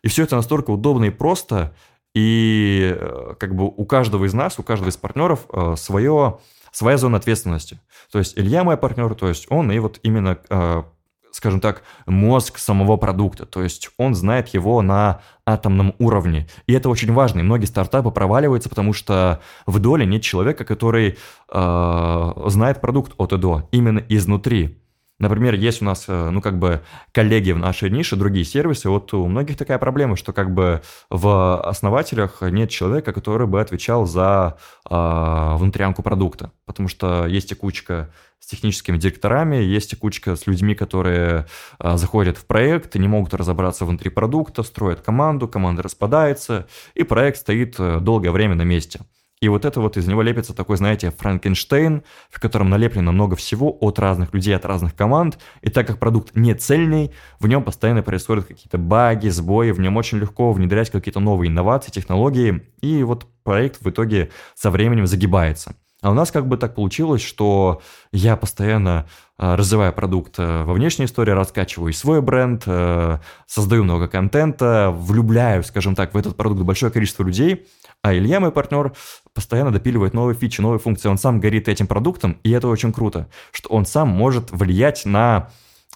И 0.01 0.07
все 0.07 0.23
это 0.23 0.35
настолько 0.35 0.71
удобно 0.71 1.05
и 1.05 1.09
просто, 1.11 1.75
и 2.15 2.95
э, 2.99 3.35
как 3.39 3.53
бы 3.55 3.65
у 3.65 3.85
каждого 3.85 4.25
из 4.25 4.33
нас, 4.33 4.57
у 4.57 4.63
каждого 4.63 4.89
из 4.89 4.97
партнеров 4.97 5.45
э, 5.53 5.75
свое 5.77 6.39
своя 6.79 6.97
зона 6.97 7.17
ответственности. 7.17 7.77
То 8.09 8.19
есть 8.19 8.39
Илья 8.39 8.63
мой 8.63 8.77
партнер, 8.77 9.13
то 9.13 9.27
есть 9.27 9.47
он 9.49 9.69
и 9.69 9.79
вот 9.79 9.99
именно 10.01 10.37
э, 10.49 10.83
скажем 11.31 11.59
так, 11.59 11.83
мозг 12.05 12.57
самого 12.57 12.95
продукта. 12.95 13.45
То 13.45 13.61
есть 13.61 13.89
он 13.97 14.15
знает 14.15 14.47
его 14.49 14.81
на 14.81 15.19
атомном 15.45 15.93
уровне. 15.99 16.47
И 16.67 16.73
это 16.73 16.89
очень 16.89 17.11
важно. 17.13 17.39
И 17.39 17.43
многие 17.43 17.65
стартапы 17.65 18.11
проваливаются, 18.11 18.69
потому 18.69 18.93
что 18.93 19.41
в 19.65 19.79
доле 19.79 20.05
нет 20.05 20.23
человека, 20.23 20.63
который 20.63 21.17
э, 21.51 22.33
знает 22.45 22.79
продукт 22.79 23.13
от 23.17 23.33
и 23.33 23.37
до, 23.37 23.67
именно 23.71 24.01
изнутри. 24.07 24.77
Например, 25.19 25.53
есть 25.53 25.81
у 25.81 25.85
нас, 25.85 26.05
э, 26.07 26.29
ну, 26.29 26.41
как 26.41 26.57
бы 26.57 26.81
коллеги 27.11 27.51
в 27.51 27.57
нашей 27.57 27.89
нише, 27.89 28.15
другие 28.15 28.45
сервисы, 28.45 28.89
вот 28.89 29.13
у 29.13 29.27
многих 29.27 29.57
такая 29.57 29.77
проблема, 29.77 30.15
что 30.15 30.31
как 30.31 30.53
бы 30.53 30.81
в 31.09 31.61
основателях 31.61 32.41
нет 32.41 32.69
человека, 32.69 33.11
который 33.11 33.45
бы 33.45 33.59
отвечал 33.59 34.05
за 34.05 34.57
э, 34.89 35.55
внутрянку 35.57 36.03
продукта, 36.03 36.51
потому 36.65 36.87
что 36.87 37.25
есть 37.27 37.49
текучка 37.49 38.09
с 38.39 38.47
техническими 38.47 38.97
директорами, 38.97 39.57
есть 39.57 39.91
текучка 39.91 40.35
с 40.37 40.47
людьми, 40.47 40.73
которые 40.73 41.45
э, 41.79 41.97
заходят 41.97 42.37
в 42.37 42.45
проект, 42.45 42.95
не 42.95 43.07
могут 43.07 43.33
разобраться 43.33 43.85
внутри 43.85 44.09
продукта, 44.09 44.63
строят 44.63 45.01
команду, 45.01 45.47
команда 45.47 45.83
распадается, 45.83 46.67
и 46.95 47.03
проект 47.03 47.39
стоит 47.39 47.75
э, 47.77 47.99
долгое 47.99 48.31
время 48.31 48.55
на 48.55 48.63
месте. 48.63 49.01
И 49.41 49.47
вот 49.47 49.63
это 49.63 49.79
вот 49.79 49.95
из 49.95 50.05
него 50.05 50.21
лепится 50.21 50.53
такой, 50.53 50.75
знаете, 50.75 51.11
Франкенштейн, 51.11 52.03
в 52.29 52.39
котором 52.41 52.69
налеплено 52.69 53.13
много 53.13 53.37
всего 53.37 53.77
от 53.79 53.97
разных 53.97 54.33
людей, 54.33 54.53
от 54.53 54.65
разных 54.65 54.95
команд. 54.95 55.39
И 55.61 55.69
так 55.69 55.87
как 55.87 55.97
продукт 55.97 56.35
не 56.35 56.53
цельный, 56.55 57.11
в 57.39 57.47
нем 57.47 57.63
постоянно 57.63 58.03
происходят 58.03 58.45
какие-то 58.45 58.77
баги, 58.77 59.29
сбои, 59.29 59.71
в 59.71 59.79
нем 59.79 59.95
очень 59.95 60.17
легко 60.17 60.51
внедрять 60.51 60.89
какие-то 60.89 61.21
новые 61.21 61.49
инновации, 61.49 61.89
технологии. 61.89 62.63
И 62.81 63.01
вот 63.03 63.27
проект 63.43 63.81
в 63.81 63.89
итоге 63.89 64.29
со 64.55 64.71
временем 64.71 65.07
загибается. 65.07 65.73
А 66.01 66.11
у 66.11 66.13
нас 66.13 66.31
как 66.31 66.47
бы 66.47 66.55
так 66.57 66.75
получилось, 66.75 67.21
что 67.21 67.81
я 68.13 68.37
постоянно 68.37 69.05
э, 69.37 69.55
развиваю 69.55 69.91
продукт 69.91 70.35
э, 70.37 70.63
во 70.63 70.73
внешней 70.73 71.05
истории, 71.05 71.31
раскачиваю 71.31 71.91
свой 71.91 72.21
бренд, 72.21 72.63
э, 72.65 73.19
создаю 73.47 73.83
много 73.83 74.07
контента, 74.07 74.91
влюбляю, 74.95 75.61
скажем 75.63 75.95
так, 75.95 76.13
в 76.13 76.17
этот 76.17 76.37
продукт 76.37 76.61
большое 76.61 76.89
количество 76.89 77.23
людей, 77.23 77.67
а 78.01 78.13
Илья, 78.13 78.39
мой 78.39 78.53
партнер, 78.53 78.93
постоянно 79.39 79.71
допиливает 79.71 80.13
новые 80.13 80.35
фичи, 80.35 80.59
новые 80.59 80.79
функции. 80.79 81.07
Он 81.07 81.17
сам 81.17 81.39
горит 81.39 81.69
этим 81.69 81.87
продуктом, 81.87 82.37
и 82.43 82.51
это 82.51 82.67
очень 82.67 82.91
круто, 82.91 83.29
что 83.53 83.69
он 83.69 83.85
сам 83.85 84.09
может 84.09 84.51
влиять 84.51 85.05
на 85.05 85.47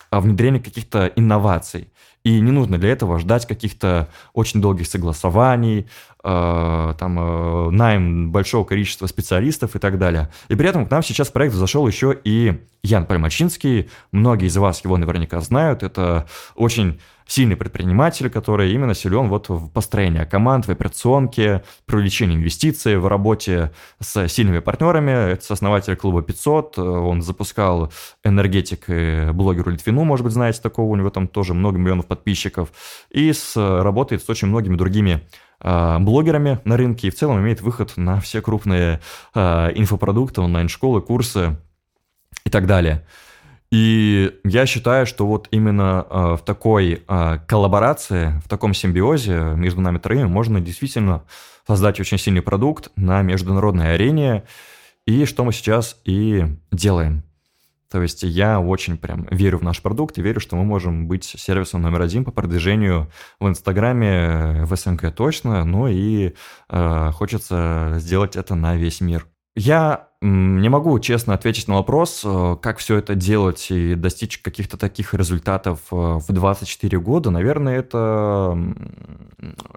а, 0.09 0.21
внедрение 0.21 0.63
каких-то 0.63 1.07
инноваций. 1.17 1.89
И 2.23 2.39
не 2.39 2.51
нужно 2.51 2.77
для 2.77 2.91
этого 2.91 3.19
ждать 3.19 3.45
каких-то 3.45 4.07
очень 4.31 4.61
долгих 4.61 4.87
согласований, 4.87 5.87
э, 6.23 6.93
там, 6.97 7.19
э, 7.19 7.69
найм 7.71 8.31
большого 8.31 8.63
количества 8.63 9.07
специалистов 9.07 9.75
и 9.75 9.79
так 9.79 9.99
далее. 9.99 10.29
И 10.47 10.55
при 10.55 10.69
этом 10.69 10.85
к 10.85 10.89
нам 10.89 11.03
сейчас 11.03 11.27
в 11.27 11.33
проект 11.33 11.53
зашел 11.53 11.85
еще 11.85 12.17
и 12.23 12.61
Ян 12.81 13.05
Пальмачинский. 13.05 13.89
Многие 14.13 14.47
из 14.47 14.55
вас 14.55 14.85
его 14.85 14.95
наверняка 14.95 15.41
знают. 15.41 15.83
Это 15.83 16.25
очень 16.55 17.01
сильный 17.25 17.55
предприниматель, 17.55 18.29
который 18.29 18.73
именно 18.73 18.93
силен 18.93 19.29
вот 19.29 19.49
в 19.49 19.69
построении 19.69 20.23
команд, 20.25 20.67
в 20.67 20.69
операционке, 20.69 21.63
привлечении 21.85 22.35
инвестиций, 22.35 22.97
в 22.97 23.07
работе 23.07 23.71
с 23.99 24.27
сильными 24.27 24.59
партнерами. 24.59 25.31
Это 25.33 25.43
сооснователь 25.43 25.95
клуба 25.95 26.21
500, 26.21 26.77
он 26.79 27.21
запускал 27.21 27.91
энергетик 28.23 28.85
блогеру 29.33 29.71
Литвину, 29.71 30.03
может 30.03 30.23
быть, 30.23 30.33
знаете 30.33 30.61
такого, 30.61 30.91
у 30.91 30.95
него 30.95 31.09
там 31.09 31.27
тоже 31.27 31.53
много 31.53 31.77
миллионов 31.77 32.07
подписчиков, 32.07 32.69
и 33.09 33.31
с, 33.31 33.55
работает 33.55 34.23
с 34.23 34.29
очень 34.29 34.47
многими 34.47 34.75
другими 34.75 35.21
а, 35.59 35.97
блогерами 35.99 36.59
на 36.65 36.75
рынке 36.75 37.07
и 37.07 37.09
в 37.09 37.15
целом 37.15 37.39
имеет 37.39 37.61
выход 37.61 37.93
на 37.95 38.19
все 38.19 38.41
крупные 38.41 38.99
а, 39.33 39.69
инфопродукты, 39.69 40.41
онлайн-школы, 40.41 41.01
курсы 41.01 41.57
и 42.45 42.49
так 42.49 42.67
далее. 42.67 43.05
И 43.73 44.31
я 44.43 44.67
считаю, 44.67 45.07
что 45.07 45.25
вот 45.25 45.47
именно 45.49 46.05
э, 46.07 46.35
в 46.39 46.45
такой 46.45 47.01
э, 47.07 47.37
коллаборации, 47.47 48.39
в 48.45 48.47
таком 48.47 48.75
симбиозе 48.75 49.55
между 49.55 49.81
нами 49.81 49.97
троими 49.97 50.25
можно 50.25 50.61
действительно 50.61 51.23
создать 51.65 51.99
очень 51.99 52.19
сильный 52.19 52.43
продукт 52.43 52.91
на 52.95 53.23
международной 53.23 53.95
арене, 53.95 54.43
и 55.07 55.25
что 55.25 55.43
мы 55.43 55.53
сейчас 55.53 55.99
и 56.05 56.45
делаем. 56.71 57.23
То 57.89 57.99
есть 58.03 58.21
я 58.21 58.59
очень 58.59 58.95
прям 58.95 59.27
верю 59.31 59.57
в 59.57 59.63
наш 59.63 59.81
продукт 59.81 60.19
и 60.19 60.21
верю, 60.21 60.39
что 60.39 60.55
мы 60.55 60.65
можем 60.65 61.07
быть 61.07 61.23
сервисом 61.23 61.81
номер 61.81 62.03
один 62.03 62.25
по 62.25 62.31
продвижению 62.31 63.11
в 63.39 63.47
Инстаграме, 63.47 64.65
в 64.65 64.75
СНГ 64.75 65.15
точно, 65.15 65.65
но 65.65 65.87
и 65.87 66.35
э, 66.69 67.11
хочется 67.11 67.95
сделать 67.97 68.35
это 68.35 68.53
на 68.53 68.75
весь 68.75 69.01
мир. 69.01 69.25
Я 69.55 70.09
не 70.21 70.69
могу 70.69 70.97
честно 70.99 71.33
ответить 71.33 71.67
на 71.67 71.75
вопрос, 71.75 72.23
э, 72.25 72.57
как 72.61 72.77
все 72.77 72.97
это 72.97 73.13
делать 73.13 73.69
и 73.69 73.93
достичь 73.93 74.39
каких-то 74.39 74.77
таких 74.77 75.13
результатов 75.13 75.79
э, 75.91 75.95
в 75.95 76.25
24 76.29 76.99
года. 76.99 77.29
Наверное, 77.29 77.77
это 77.77 78.57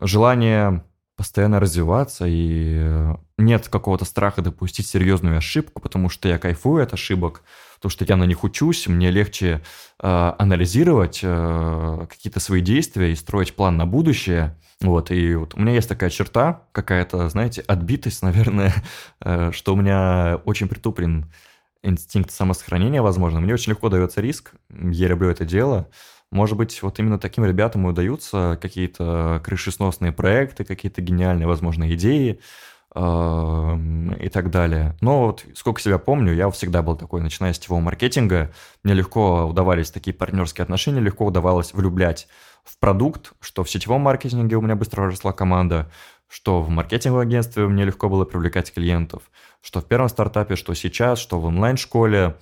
желание 0.01 0.85
постоянно 1.17 1.61
развиваться, 1.61 2.27
и 2.27 2.77
э, 2.79 3.17
нет 3.39 3.69
какого-то 3.69 4.05
страха 4.05 4.41
допустить 4.41 4.87
серьезную 4.87 5.37
ошибку, 5.39 5.83
потому 5.83 6.09
что 6.09 6.29
я 6.29 6.39
кайфую 6.39 6.83
от 6.83 6.95
ошибок, 6.95 7.43
потому 7.77 7.91
что 7.91 8.05
я 8.05 8.17
на 8.17 8.25
них 8.25 8.45
учусь, 8.45 8.87
мне 8.87 9.11
легче 9.11 9.63
э, 10.01 10.33
анализировать 10.39 11.21
э, 11.23 12.07
какие-то 12.09 12.41
свои 12.41 12.61
действия 12.61 13.13
и 13.13 13.15
строить 13.15 13.55
план 13.55 13.77
на 13.77 13.87
будущее. 13.87 14.57
Вот, 14.81 15.11
и 15.11 15.35
вот 15.35 15.55
у 15.55 15.61
меня 15.61 15.73
есть 15.73 15.89
такая 15.89 16.11
черта, 16.11 16.63
какая-то, 16.73 17.29
знаете, 17.29 17.63
отбитость, 17.63 18.23
наверное, 18.23 18.75
э, 19.21 19.51
что 19.53 19.75
у 19.75 19.77
меня 19.77 20.41
очень 20.45 20.69
притуплен 20.69 21.31
инстинкт 21.83 22.31
самосохранения, 22.31 23.01
возможно. 23.01 23.41
Мне 23.41 23.55
очень 23.55 23.71
легко 23.71 23.89
дается 23.89 24.21
риск, 24.21 24.53
я 24.71 25.09
люблю 25.09 25.31
это 25.31 25.45
дело. 25.45 25.89
Может 26.33 26.57
быть, 26.57 26.83
вот 26.83 26.99
именно 26.99 27.19
таким 27.19 27.45
ребятам 27.45 27.87
и 27.87 27.91
удаются 27.91 28.59
какие-то 28.61 29.41
крышесносные 29.45 30.11
проекты, 30.11 30.65
какие-то 30.65 31.01
гениальные, 31.01 31.47
возможно, 31.47 31.93
идеи, 31.95 32.41
и 32.97 34.29
так 34.31 34.51
далее. 34.51 34.97
Но 35.03 35.27
вот 35.27 35.45
сколько 35.55 35.81
себя 35.81 35.99
помню, 35.99 36.33
я 36.35 36.51
всегда 36.51 36.83
был 36.83 36.97
такой, 36.97 37.21
начиная 37.21 37.53
с 37.53 37.57
сетевого 37.57 37.81
маркетинга, 37.81 38.53
мне 38.85 38.95
легко 38.95 39.45
удавались 39.45 39.91
такие 39.91 40.15
партнерские 40.15 40.63
отношения, 40.63 41.01
легко 41.01 41.27
удавалось 41.27 41.75
влюблять 41.75 42.27
в 42.65 42.79
продукт, 42.79 43.33
что 43.41 43.65
в 43.65 43.71
сетевом 43.71 44.01
маркетинге 44.01 44.57
у 44.57 44.63
меня 44.63 44.77
быстро 44.77 45.07
росла 45.07 45.33
команда, 45.33 45.91
что 46.29 46.63
в 46.63 46.71
маркетинговом 46.71 47.27
агентстве 47.27 47.67
мне 47.67 47.85
легко 47.85 48.09
было 48.09 48.25
привлекать 48.25 48.73
клиентов, 48.73 49.23
что 49.61 49.81
в 49.81 49.85
первом 49.87 50.09
стартапе, 50.09 50.57
что 50.57 50.75
сейчас, 50.75 51.19
что 51.19 51.39
в 51.39 51.45
онлайн-школе. 51.45 52.37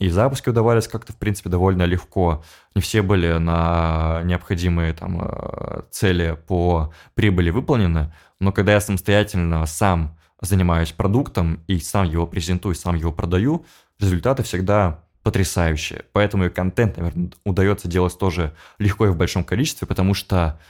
И 0.00 0.08
запуски 0.08 0.48
удавались 0.48 0.88
как-то, 0.88 1.12
в 1.12 1.16
принципе, 1.16 1.48
довольно 1.48 1.84
легко. 1.84 2.42
Не 2.74 2.82
все 2.82 3.00
были 3.00 3.34
на 3.34 4.22
необходимые 4.24 4.92
там, 4.92 5.22
э, 5.22 5.82
цели 5.92 6.36
по 6.48 6.92
прибыли 7.14 7.50
выполнены, 7.50 8.12
но 8.44 8.52
когда 8.52 8.74
я 8.74 8.80
самостоятельно 8.80 9.64
сам 9.64 10.18
занимаюсь 10.40 10.92
продуктом 10.92 11.60
и 11.66 11.78
сам 11.78 12.04
его 12.04 12.26
презентую, 12.26 12.74
сам 12.74 12.94
его 12.94 13.10
продаю, 13.10 13.64
результаты 13.98 14.42
всегда 14.42 15.00
потрясающие. 15.22 16.04
Поэтому 16.12 16.44
и 16.44 16.50
контент, 16.50 16.98
наверное, 16.98 17.30
удается 17.44 17.88
делать 17.88 18.18
тоже 18.18 18.54
легко 18.78 19.06
и 19.06 19.08
в 19.08 19.16
большом 19.16 19.42
количестве, 19.44 19.88
потому 19.88 20.12
что 20.12 20.60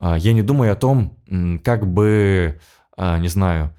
э, 0.00 0.16
я 0.18 0.32
не 0.32 0.40
думаю 0.40 0.72
о 0.72 0.76
том, 0.76 1.18
как 1.62 1.86
бы, 1.86 2.58
э, 2.96 3.18
не 3.18 3.28
знаю, 3.28 3.74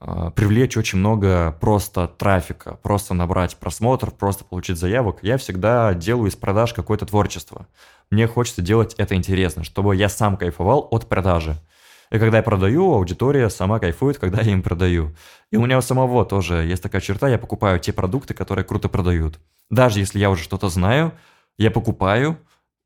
э, 0.00 0.30
привлечь 0.34 0.78
очень 0.78 0.98
много 0.98 1.54
просто 1.60 2.08
трафика, 2.08 2.76
просто 2.82 3.12
набрать 3.12 3.58
просмотр, 3.58 4.10
просто 4.10 4.46
получить 4.46 4.78
заявок. 4.78 5.18
Я 5.20 5.36
всегда 5.36 5.92
делаю 5.92 6.30
из 6.30 6.36
продаж 6.36 6.72
какое-то 6.72 7.04
творчество. 7.04 7.66
Мне 8.10 8.26
хочется 8.26 8.62
делать 8.62 8.94
это 8.94 9.14
интересно, 9.14 9.64
чтобы 9.64 9.94
я 9.94 10.08
сам 10.08 10.38
кайфовал 10.38 10.88
от 10.90 11.06
продажи. 11.10 11.58
И 12.14 12.18
когда 12.20 12.36
я 12.36 12.42
продаю, 12.44 12.92
аудитория 12.92 13.50
сама 13.50 13.80
кайфует, 13.80 14.18
когда 14.18 14.40
я 14.40 14.52
им 14.52 14.62
продаю. 14.62 15.16
И 15.50 15.56
у 15.56 15.62
меня 15.66 15.78
у 15.78 15.80
самого 15.80 16.24
тоже 16.24 16.64
есть 16.64 16.80
такая 16.80 17.00
черта, 17.00 17.28
я 17.28 17.38
покупаю 17.38 17.80
те 17.80 17.92
продукты, 17.92 18.34
которые 18.34 18.64
круто 18.64 18.88
продают. 18.88 19.40
Даже 19.68 19.98
если 19.98 20.20
я 20.20 20.30
уже 20.30 20.44
что-то 20.44 20.68
знаю, 20.68 21.12
я 21.58 21.72
покупаю, 21.72 22.38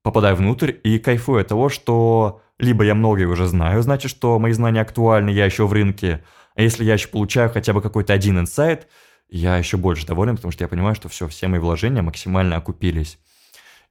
попадаю 0.02 0.34
внутрь 0.34 0.72
и 0.82 0.98
кайфую 0.98 1.42
от 1.42 1.48
того, 1.48 1.68
что 1.68 2.40
либо 2.58 2.84
я 2.84 2.94
многое 2.94 3.28
уже 3.28 3.46
знаю, 3.46 3.82
значит, 3.82 4.10
что 4.10 4.38
мои 4.38 4.52
знания 4.52 4.80
актуальны, 4.80 5.28
я 5.28 5.44
еще 5.44 5.66
в 5.66 5.74
рынке, 5.74 6.24
а 6.54 6.62
если 6.62 6.84
я 6.84 6.94
еще 6.94 7.08
получаю 7.08 7.50
хотя 7.50 7.74
бы 7.74 7.82
какой-то 7.82 8.14
один 8.14 8.38
инсайт, 8.38 8.88
я 9.28 9.58
еще 9.58 9.76
больше 9.76 10.06
доволен, 10.06 10.36
потому 10.36 10.52
что 10.52 10.64
я 10.64 10.68
понимаю, 10.68 10.94
что 10.94 11.10
все, 11.10 11.28
все 11.28 11.48
мои 11.48 11.60
вложения 11.60 12.00
максимально 12.00 12.56
окупились. 12.56 13.18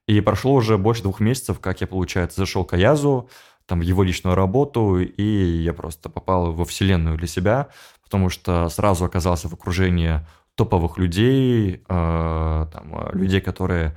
И 0.08 0.20
прошло 0.20 0.54
уже 0.54 0.78
больше 0.78 1.02
двух 1.02 1.20
месяцев, 1.20 1.60
как 1.60 1.80
я, 1.80 1.86
получается, 1.86 2.40
зашел 2.40 2.64
к 2.64 2.72
Аязу, 2.72 3.28
там, 3.68 3.80
его 3.82 4.02
личную 4.02 4.34
работу, 4.34 4.98
и 4.98 5.62
я 5.62 5.74
просто 5.74 6.08
попал 6.08 6.52
во 6.52 6.64
вселенную 6.64 7.18
для 7.18 7.26
себя, 7.26 7.68
потому 8.02 8.30
что 8.30 8.68
сразу 8.70 9.04
оказался 9.04 9.48
в 9.48 9.52
окружении 9.52 10.26
топовых 10.54 10.96
людей, 10.96 11.82
э, 11.86 12.66
там, 12.72 13.10
людей, 13.12 13.42
которые 13.42 13.94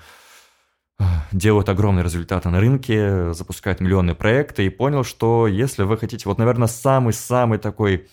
э, 0.99 1.03
делают 1.31 1.69
огромные 1.69 2.03
результаты 2.03 2.49
на 2.49 2.60
рынке, 2.60 3.34
запускают 3.34 3.79
миллионные 3.79 4.13
проекты, 4.13 4.65
и 4.65 4.69
понял, 4.69 5.05
что 5.05 5.47
если 5.47 5.84
вы 5.84 5.97
хотите, 5.97 6.27
вот, 6.27 6.38
наверное, 6.38 6.67
самый-самый 6.67 7.57
такой 7.57 8.10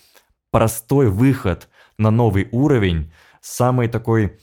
простой 0.51 1.09
выход 1.09 1.67
на 1.97 2.09
новый 2.09 2.47
уровень, 2.53 3.11
самый 3.41 3.89
такой 3.89 4.39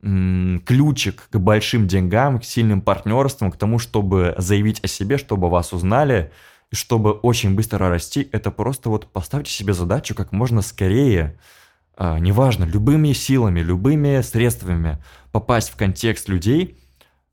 ключик 0.00 1.28
к 1.28 1.38
большим 1.38 1.88
деньгам, 1.88 2.38
к 2.38 2.44
сильным 2.44 2.82
партнерствам, 2.82 3.50
к 3.50 3.56
тому, 3.56 3.80
чтобы 3.80 4.34
заявить 4.38 4.84
о 4.84 4.86
себе, 4.86 5.16
чтобы 5.16 5.48
вас 5.48 5.72
узнали– 5.72 6.30
и 6.70 6.74
чтобы 6.74 7.12
очень 7.12 7.54
быстро 7.54 7.88
расти, 7.88 8.28
это 8.32 8.50
просто 8.50 8.90
вот 8.90 9.10
поставьте 9.12 9.50
себе 9.50 9.72
задачу 9.72 10.14
как 10.14 10.32
можно 10.32 10.62
скорее, 10.62 11.38
а, 11.96 12.18
неважно, 12.18 12.64
любыми 12.64 13.12
силами, 13.12 13.60
любыми 13.60 14.20
средствами 14.20 15.02
попасть 15.32 15.70
в 15.70 15.76
контекст 15.76 16.28
людей, 16.28 16.78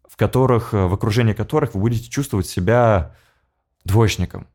в 0.07 0.17
которых, 0.17 0.73
в 0.73 0.93
окружении 0.93 1.33
которых 1.33 1.73
вы 1.73 1.81
будете 1.81 2.09
чувствовать 2.09 2.47
себя 2.47 3.15
двоечником. 3.83 4.47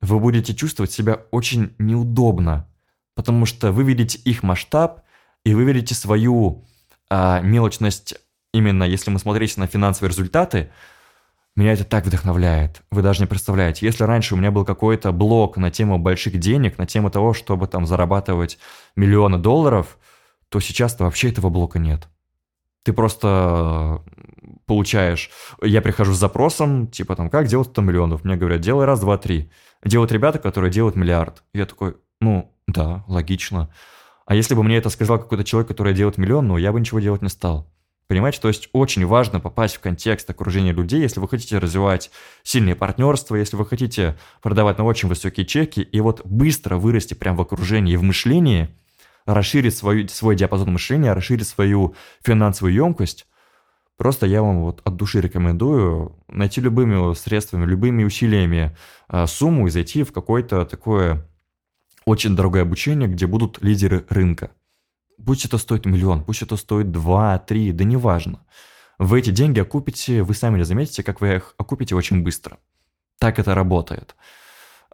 Вы 0.00 0.18
будете 0.18 0.54
чувствовать 0.54 0.90
себя 0.90 1.20
очень 1.30 1.74
неудобно, 1.78 2.68
потому 3.14 3.46
что 3.46 3.70
вы 3.70 3.84
видите 3.84 4.18
их 4.18 4.42
масштаб, 4.42 5.02
и 5.44 5.54
вы 5.54 5.64
видите 5.64 5.94
свою 5.94 6.64
а, 7.08 7.40
мелочность 7.40 8.14
именно 8.52 8.84
если 8.84 9.10
мы 9.10 9.18
смотрите 9.18 9.60
на 9.60 9.66
финансовые 9.66 10.10
результаты, 10.10 10.70
меня 11.60 11.74
это 11.74 11.84
так 11.84 12.06
вдохновляет. 12.06 12.82
Вы 12.90 13.02
даже 13.02 13.20
не 13.20 13.26
представляете. 13.26 13.86
Если 13.86 14.02
раньше 14.04 14.34
у 14.34 14.38
меня 14.38 14.50
был 14.50 14.64
какой-то 14.64 15.12
блог 15.12 15.56
на 15.58 15.70
тему 15.70 15.98
больших 15.98 16.38
денег, 16.38 16.78
на 16.78 16.86
тему 16.86 17.10
того, 17.10 17.34
чтобы 17.34 17.66
там 17.66 17.86
зарабатывать 17.86 18.58
миллионы 18.96 19.38
долларов, 19.38 19.98
то 20.48 20.58
сейчас-то 20.58 21.04
вообще 21.04 21.28
этого 21.28 21.50
блока 21.50 21.78
нет. 21.78 22.08
Ты 22.82 22.92
просто 22.92 24.02
получаешь... 24.66 25.30
Я 25.62 25.82
прихожу 25.82 26.14
с 26.14 26.18
запросом, 26.18 26.88
типа 26.88 27.14
там, 27.14 27.28
как 27.28 27.46
делать 27.46 27.68
100 27.68 27.82
миллионов? 27.82 28.24
Мне 28.24 28.36
говорят, 28.36 28.60
делай 28.60 28.86
раз, 28.86 29.00
два, 29.00 29.18
три. 29.18 29.50
Делают 29.84 30.12
ребята, 30.12 30.38
которые 30.38 30.70
делают 30.70 30.96
миллиард. 30.96 31.44
я 31.52 31.66
такой, 31.66 31.96
ну, 32.20 32.54
да, 32.66 33.04
логично. 33.06 33.68
А 34.24 34.34
если 34.34 34.54
бы 34.54 34.62
мне 34.62 34.76
это 34.76 34.88
сказал 34.88 35.18
какой-то 35.18 35.44
человек, 35.44 35.68
который 35.68 35.92
делает 35.92 36.16
миллион, 36.16 36.48
ну, 36.48 36.56
я 36.56 36.72
бы 36.72 36.80
ничего 36.80 37.00
делать 37.00 37.20
не 37.20 37.28
стал. 37.28 37.70
Понимаете, 38.10 38.40
то 38.40 38.48
есть 38.48 38.68
очень 38.72 39.06
важно 39.06 39.38
попасть 39.38 39.76
в 39.76 39.80
контекст 39.80 40.28
окружения 40.28 40.72
людей, 40.72 41.00
если 41.00 41.20
вы 41.20 41.28
хотите 41.28 41.58
развивать 41.58 42.10
сильные 42.42 42.74
партнерства, 42.74 43.36
если 43.36 43.54
вы 43.54 43.64
хотите 43.64 44.18
продавать 44.42 44.78
на 44.78 44.84
очень 44.84 45.08
высокие 45.08 45.46
чеки, 45.46 45.78
и 45.78 46.00
вот 46.00 46.26
быстро 46.26 46.76
вырасти 46.76 47.14
прямо 47.14 47.38
в 47.38 47.42
окружении 47.42 47.94
и 47.94 47.96
в 47.96 48.02
мышлении, 48.02 48.68
расширить 49.26 49.76
свою, 49.76 50.08
свой 50.08 50.34
диапазон 50.34 50.72
мышления, 50.72 51.12
расширить 51.12 51.46
свою 51.46 51.94
финансовую 52.24 52.74
емкость, 52.74 53.28
просто 53.96 54.26
я 54.26 54.42
вам 54.42 54.62
вот 54.62 54.80
от 54.82 54.96
души 54.96 55.20
рекомендую 55.20 56.16
найти 56.26 56.60
любыми 56.60 57.14
средствами, 57.14 57.64
любыми 57.64 58.02
усилиями 58.02 58.76
а, 59.06 59.28
сумму 59.28 59.68
и 59.68 59.70
зайти 59.70 60.02
в 60.02 60.12
какое-то 60.12 60.64
такое 60.64 61.28
очень 62.06 62.34
дорогое 62.34 62.62
обучение, 62.62 63.08
где 63.08 63.28
будут 63.28 63.62
лидеры 63.62 64.04
рынка. 64.08 64.50
Пусть 65.24 65.44
это 65.44 65.58
стоит 65.58 65.86
миллион, 65.86 66.24
пусть 66.24 66.42
это 66.42 66.56
стоит 66.56 66.90
два, 66.90 67.38
три, 67.38 67.72
да 67.72 67.84
неважно. 67.84 68.40
Вы 68.98 69.20
эти 69.20 69.30
деньги 69.30 69.60
окупите, 69.60 70.22
вы 70.22 70.34
сами 70.34 70.62
заметите, 70.62 71.02
как 71.02 71.20
вы 71.20 71.36
их 71.36 71.54
окупите 71.58 71.94
очень 71.94 72.22
быстро. 72.22 72.58
Так 73.18 73.38
это 73.38 73.54
работает. 73.54 74.14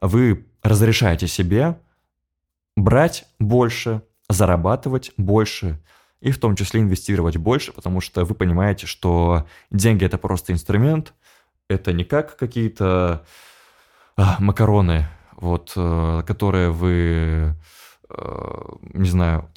Вы 0.00 0.46
разрешаете 0.62 1.26
себе 1.26 1.78
брать 2.76 3.26
больше, 3.38 4.02
зарабатывать 4.28 5.12
больше 5.16 5.80
и 6.20 6.30
в 6.30 6.38
том 6.38 6.56
числе 6.56 6.80
инвестировать 6.80 7.36
больше, 7.36 7.72
потому 7.72 8.00
что 8.00 8.24
вы 8.24 8.34
понимаете, 8.34 8.86
что 8.86 9.46
деньги 9.70 10.04
это 10.04 10.18
просто 10.18 10.52
инструмент, 10.52 11.14
это 11.68 11.92
не 11.92 12.04
как 12.04 12.36
какие-то 12.36 13.24
а, 14.16 14.36
макароны, 14.38 15.08
вот, 15.36 15.72
э, 15.76 16.22
которые 16.26 16.70
вы 16.70 17.54
не 18.08 19.08
знаю, 19.08 19.48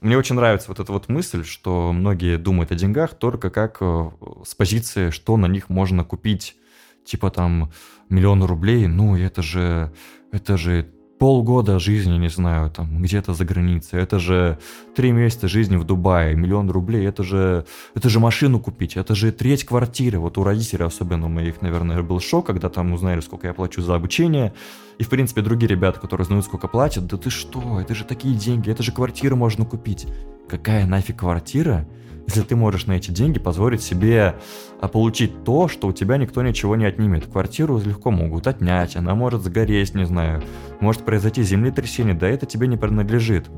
мне 0.00 0.16
очень 0.16 0.34
нравится 0.34 0.68
вот 0.68 0.80
эта 0.80 0.92
вот 0.92 1.08
мысль, 1.08 1.44
что 1.44 1.92
многие 1.92 2.38
думают 2.38 2.72
о 2.72 2.74
деньгах 2.74 3.14
только 3.14 3.50
как 3.50 3.78
э, 3.80 4.10
с 4.44 4.54
позиции, 4.54 5.10
что 5.10 5.36
на 5.36 5.46
них 5.46 5.68
можно 5.68 6.04
купить, 6.04 6.56
типа 7.04 7.30
там 7.30 7.70
миллион 8.08 8.42
рублей, 8.44 8.86
ну 8.86 9.16
это 9.16 9.42
же, 9.42 9.92
это 10.32 10.56
же 10.56 10.90
полгода 11.18 11.78
жизни, 11.78 12.16
не 12.16 12.28
знаю, 12.28 12.70
там, 12.70 13.02
где-то 13.02 13.34
за 13.34 13.44
границей, 13.44 14.00
это 14.00 14.18
же 14.18 14.58
три 14.94 15.12
месяца 15.12 15.48
жизни 15.48 15.76
в 15.76 15.84
Дубае, 15.84 16.34
миллион 16.34 16.70
рублей, 16.70 17.06
это 17.06 17.22
же, 17.24 17.64
это 17.94 18.08
же 18.08 18.20
машину 18.20 18.60
купить, 18.60 18.96
это 18.96 19.14
же 19.14 19.32
треть 19.32 19.64
квартиры. 19.64 20.18
Вот 20.18 20.38
у 20.38 20.44
родителей 20.44 20.84
особенно 20.84 21.26
у 21.26 21.28
моих, 21.28 21.60
наверное, 21.60 22.02
был 22.02 22.20
шок, 22.20 22.46
когда 22.46 22.68
там 22.68 22.92
узнали, 22.92 23.20
сколько 23.20 23.46
я 23.46 23.54
плачу 23.54 23.82
за 23.82 23.94
обучение. 23.94 24.52
И, 24.98 25.04
в 25.04 25.08
принципе, 25.08 25.42
другие 25.42 25.68
ребята, 25.68 26.00
которые 26.00 26.24
знают, 26.24 26.44
сколько 26.44 26.68
платят, 26.68 27.06
да 27.06 27.16
ты 27.16 27.30
что, 27.30 27.80
это 27.80 27.94
же 27.94 28.04
такие 28.04 28.34
деньги, 28.34 28.70
это 28.70 28.82
же 28.82 28.92
квартиру 28.92 29.36
можно 29.36 29.64
купить. 29.64 30.06
Какая 30.48 30.86
нафиг 30.86 31.18
квартира, 31.18 31.86
если 32.28 32.42
ты 32.42 32.56
можешь 32.56 32.86
на 32.86 32.92
эти 32.92 33.10
деньги 33.10 33.38
позволить 33.38 33.82
себе 33.82 34.36
а, 34.80 34.88
получить 34.88 35.44
то, 35.44 35.66
что 35.66 35.88
у 35.88 35.92
тебя 35.92 36.18
никто 36.18 36.42
ничего 36.42 36.76
не 36.76 36.84
отнимет. 36.84 37.26
Квартиру 37.26 37.78
легко 37.78 38.10
могут 38.10 38.46
отнять, 38.46 38.96
она 38.96 39.14
может 39.14 39.42
сгореть, 39.42 39.94
не 39.94 40.04
знаю, 40.04 40.42
может 40.80 41.04
произойти 41.04 41.42
землетрясение, 41.42 42.14
да 42.14 42.28
это 42.28 42.44
тебе 42.44 42.66
не 42.66 42.76
принадлежит. 42.76 43.48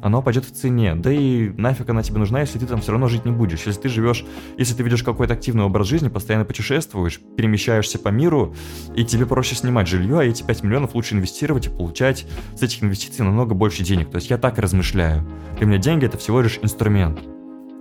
Оно 0.00 0.22
пойдет 0.22 0.44
в 0.46 0.52
цене, 0.52 0.94
да 0.94 1.12
и 1.12 1.50
нафиг 1.50 1.88
она 1.88 2.02
тебе 2.02 2.18
нужна, 2.18 2.40
если 2.40 2.58
ты 2.58 2.66
там 2.66 2.80
все 2.80 2.92
равно 2.92 3.08
жить 3.08 3.26
не 3.26 3.30
будешь. 3.30 3.66
Если 3.66 3.82
ты 3.82 3.88
живешь, 3.88 4.24
если 4.58 4.74
ты 4.74 4.82
ведешь 4.82 5.02
какой-то 5.02 5.34
активный 5.34 5.64
образ 5.64 5.86
жизни, 5.86 6.08
постоянно 6.08 6.44
путешествуешь, 6.44 7.20
перемещаешься 7.36 7.98
по 7.98 8.08
миру, 8.08 8.54
и 8.94 9.04
тебе 9.04 9.26
проще 9.26 9.54
снимать 9.54 9.88
жилье, 9.88 10.20
а 10.20 10.24
эти 10.24 10.42
5 10.42 10.62
миллионов 10.62 10.94
лучше 10.94 11.14
инвестировать 11.14 11.66
и 11.66 11.70
получать 11.70 12.26
с 12.54 12.62
этих 12.62 12.82
инвестиций 12.82 13.24
намного 13.24 13.54
больше 13.54 13.82
денег. 13.82 14.10
То 14.10 14.16
есть 14.16 14.28
я 14.30 14.38
так 14.38 14.58
размышляю. 14.58 15.26
Для 15.58 15.66
меня 15.66 15.78
деньги 15.78 16.04
это 16.04 16.18
всего 16.18 16.40
лишь 16.42 16.58
инструмент 16.62 17.20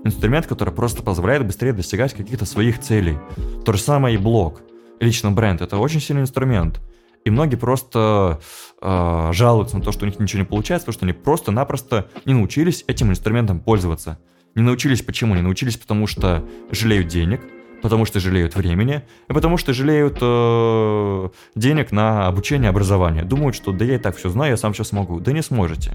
инструмент, 0.04 0.48
который 0.48 0.74
просто 0.74 1.04
позволяет 1.04 1.46
быстрее 1.46 1.74
достигать 1.74 2.14
каких-то 2.14 2.46
своих 2.46 2.80
целей. 2.80 3.18
То 3.66 3.74
же 3.74 3.80
самое 3.80 4.16
и 4.16 4.18
блог. 4.18 4.62
Лично 5.00 5.32
бренд– 5.32 5.62
это 5.62 5.78
очень 5.78 6.00
сильный 6.00 6.24
инструмент. 6.24 6.82
И 7.26 7.30
многие 7.30 7.56
просто 7.56 8.42
э, 8.82 9.30
жалуются 9.32 9.78
на 9.78 9.84
то, 9.84 9.92
что 9.92 10.04
у 10.04 10.08
них 10.08 10.20
ничего 10.20 10.42
не 10.42 10.46
получается, 10.46 10.86
потому 10.86 11.00
что 11.00 11.06
они 11.06 11.14
просто-напросто 11.14 12.10
не 12.26 12.34
научились 12.34 12.84
этим 12.88 13.12
инструментом 13.12 13.60
пользоваться. 13.60 14.20
Не 14.56 14.62
научились 14.62 15.02
почему? 15.02 15.36
Не 15.36 15.42
научились, 15.42 15.78
потому 15.78 16.06
что 16.06 16.44
жалеют 16.70 17.08
денег, 17.08 17.42
потому 17.82 18.06
что 18.06 18.20
жалеют 18.20 18.56
времени, 18.56 19.04
и 19.30 19.34
потому 19.34 19.58
что 19.58 19.74
жалеют 19.74 20.18
э, 20.22 21.30
денег 21.56 21.92
на 21.92 22.28
обучение, 22.28 22.70
образование. 22.70 23.24
Думают, 23.24 23.56
что 23.56 23.72
да 23.72 23.86
я 23.86 23.96
и 23.96 24.00
так 24.00 24.18
все 24.18 24.30
знаю, 24.30 24.52
я 24.52 24.58
сам 24.58 24.74
все 24.74 24.84
смогу. 24.84 25.20
Да 25.22 25.32
не 25.32 25.42
сможете. 25.42 25.94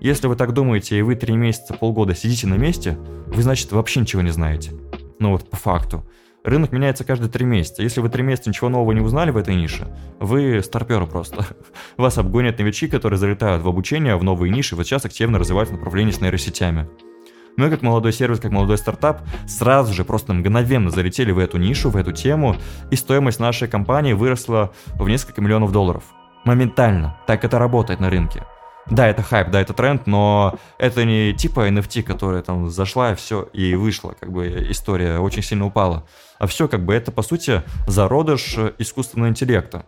Если 0.00 0.26
вы 0.28 0.36
так 0.36 0.52
думаете, 0.54 0.98
и 0.98 1.02
вы 1.02 1.14
три 1.14 1.36
месяца, 1.36 1.74
полгода 1.74 2.14
сидите 2.14 2.46
на 2.46 2.54
месте, 2.54 2.98
вы, 3.26 3.42
значит, 3.42 3.70
вообще 3.70 4.00
ничего 4.00 4.22
не 4.22 4.30
знаете. 4.30 4.72
Ну 5.18 5.32
вот, 5.32 5.50
по 5.50 5.56
факту. 5.56 6.06
Рынок 6.42 6.72
меняется 6.72 7.04
каждые 7.04 7.30
три 7.30 7.44
месяца. 7.44 7.82
Если 7.82 8.00
вы 8.00 8.08
три 8.08 8.22
месяца 8.22 8.48
ничего 8.48 8.70
нового 8.70 8.92
не 8.92 9.02
узнали 9.02 9.30
в 9.30 9.36
этой 9.36 9.54
нише, 9.54 9.94
вы 10.18 10.62
старперы 10.62 11.06
просто. 11.06 11.44
Вас 11.98 12.16
обгонят 12.16 12.58
новички, 12.58 12.88
которые 12.88 13.18
залетают 13.18 13.62
в 13.62 13.68
обучение, 13.68 14.16
в 14.16 14.24
новые 14.24 14.50
ниши, 14.50 14.74
вот 14.74 14.86
сейчас 14.86 15.04
активно 15.04 15.38
развивают 15.38 15.70
направление 15.70 16.14
с 16.14 16.20
нейросетями. 16.22 16.88
Мы, 17.58 17.68
как 17.68 17.82
молодой 17.82 18.14
сервис, 18.14 18.40
как 18.40 18.52
молодой 18.52 18.78
стартап, 18.78 19.20
сразу 19.46 19.92
же 19.92 20.06
просто 20.06 20.32
мгновенно 20.32 20.88
залетели 20.88 21.30
в 21.30 21.38
эту 21.38 21.58
нишу, 21.58 21.90
в 21.90 21.96
эту 21.96 22.12
тему, 22.12 22.56
и 22.90 22.96
стоимость 22.96 23.38
нашей 23.38 23.68
компании 23.68 24.14
выросла 24.14 24.72
в 24.94 25.06
несколько 25.10 25.42
миллионов 25.42 25.72
долларов. 25.72 26.04
Моментально. 26.46 27.18
Так 27.26 27.44
это 27.44 27.58
работает 27.58 28.00
на 28.00 28.08
рынке. 28.08 28.46
Да, 28.88 29.06
это 29.06 29.22
хайп, 29.22 29.50
да, 29.50 29.60
это 29.60 29.72
тренд, 29.72 30.06
но 30.06 30.58
это 30.78 31.04
не 31.04 31.32
типа 31.32 31.68
NFT, 31.68 32.02
которая 32.02 32.42
там 32.42 32.70
зашла 32.70 33.12
и 33.12 33.14
все, 33.14 33.42
и 33.52 33.74
вышла, 33.74 34.14
как 34.18 34.32
бы 34.32 34.66
история 34.70 35.18
очень 35.18 35.42
сильно 35.42 35.66
упала. 35.66 36.06
А 36.38 36.46
все, 36.46 36.68
как 36.68 36.84
бы, 36.84 36.94
это, 36.94 37.12
по 37.12 37.22
сути, 37.22 37.62
зародыш 37.86 38.56
искусственного 38.78 39.28
интеллекта. 39.28 39.84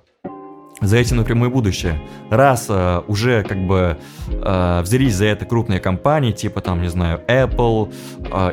За 0.81 0.96
этим 0.96 1.18
напрямую 1.18 1.50
будущее. 1.50 2.00
Раз 2.28 2.66
э, 2.68 3.02
уже 3.07 3.44
как 3.44 3.59
бы 3.66 3.98
э, 4.28 4.81
взялись 4.83 5.14
за 5.14 5.26
это 5.26 5.44
крупные 5.44 5.78
компании, 5.78 6.33
типа 6.33 6.61
там, 6.61 6.83
не 6.83 6.88
знаю, 6.88 7.20
Apple, 7.28 7.92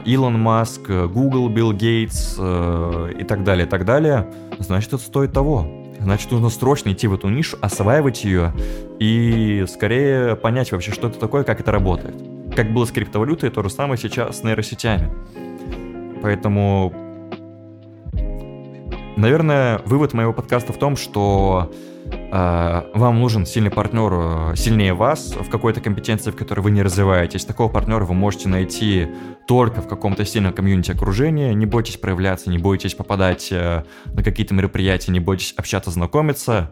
э, 0.05 0.17
Маск, 0.17 0.81
Google, 0.81 1.49
Билл 1.49 1.73
Гейтс 1.73 2.35
э, 2.37 3.13
и 3.19 3.23
так 3.23 3.43
далее, 3.43 3.65
и 3.65 3.69
так 3.69 3.83
далее, 3.83 4.31
значит, 4.59 4.93
это 4.93 5.01
стоит 5.01 5.33
того. 5.33 5.78
Значит, 5.99 6.31
нужно 6.31 6.49
срочно 6.49 6.91
идти 6.91 7.07
в 7.07 7.13
эту 7.13 7.29
нишу, 7.29 7.57
осваивать 7.61 8.23
ее 8.23 8.53
и 8.99 9.65
скорее 9.67 10.35
понять 10.35 10.71
вообще, 10.71 10.91
что 10.91 11.09
это 11.09 11.19
такое, 11.19 11.43
как 11.43 11.59
это 11.59 11.71
работает. 11.71 12.15
Как 12.55 12.73
было 12.73 12.85
с 12.85 12.91
криптовалютой, 12.91 13.49
то 13.49 13.61
же 13.63 13.69
самое 13.69 13.99
сейчас 13.99 14.39
с 14.39 14.43
нейросетями. 14.43 15.11
Поэтому, 16.21 16.93
наверное, 19.17 19.81
вывод 19.85 20.13
моего 20.13 20.33
подкаста 20.33 20.73
в 20.73 20.77
том, 20.77 20.95
что 20.95 21.71
вам 22.31 23.19
нужен 23.19 23.45
сильный 23.45 23.71
партнер, 23.71 24.51
э, 24.51 24.55
сильнее 24.55 24.93
вас 24.93 25.35
в 25.35 25.49
какой-то 25.49 25.81
компетенции, 25.81 26.31
в 26.31 26.35
которой 26.35 26.61
вы 26.61 26.71
не 26.71 26.83
развиваетесь. 26.83 27.45
Такого 27.45 27.71
партнера 27.71 28.05
вы 28.05 28.13
можете 28.13 28.49
найти 28.49 29.07
только 29.47 29.81
в 29.81 29.87
каком-то 29.87 30.25
сильном 30.25 30.53
комьюнити 30.53 30.91
окружения. 30.91 31.53
Не 31.53 31.65
бойтесь 31.65 31.97
проявляться, 31.97 32.49
не 32.49 32.57
бойтесь 32.57 32.93
попадать 32.93 33.49
э, 33.51 33.83
на 34.05 34.23
какие-то 34.23 34.53
мероприятия, 34.53 35.11
не 35.11 35.19
бойтесь 35.19 35.53
общаться, 35.57 35.91
знакомиться 35.91 36.71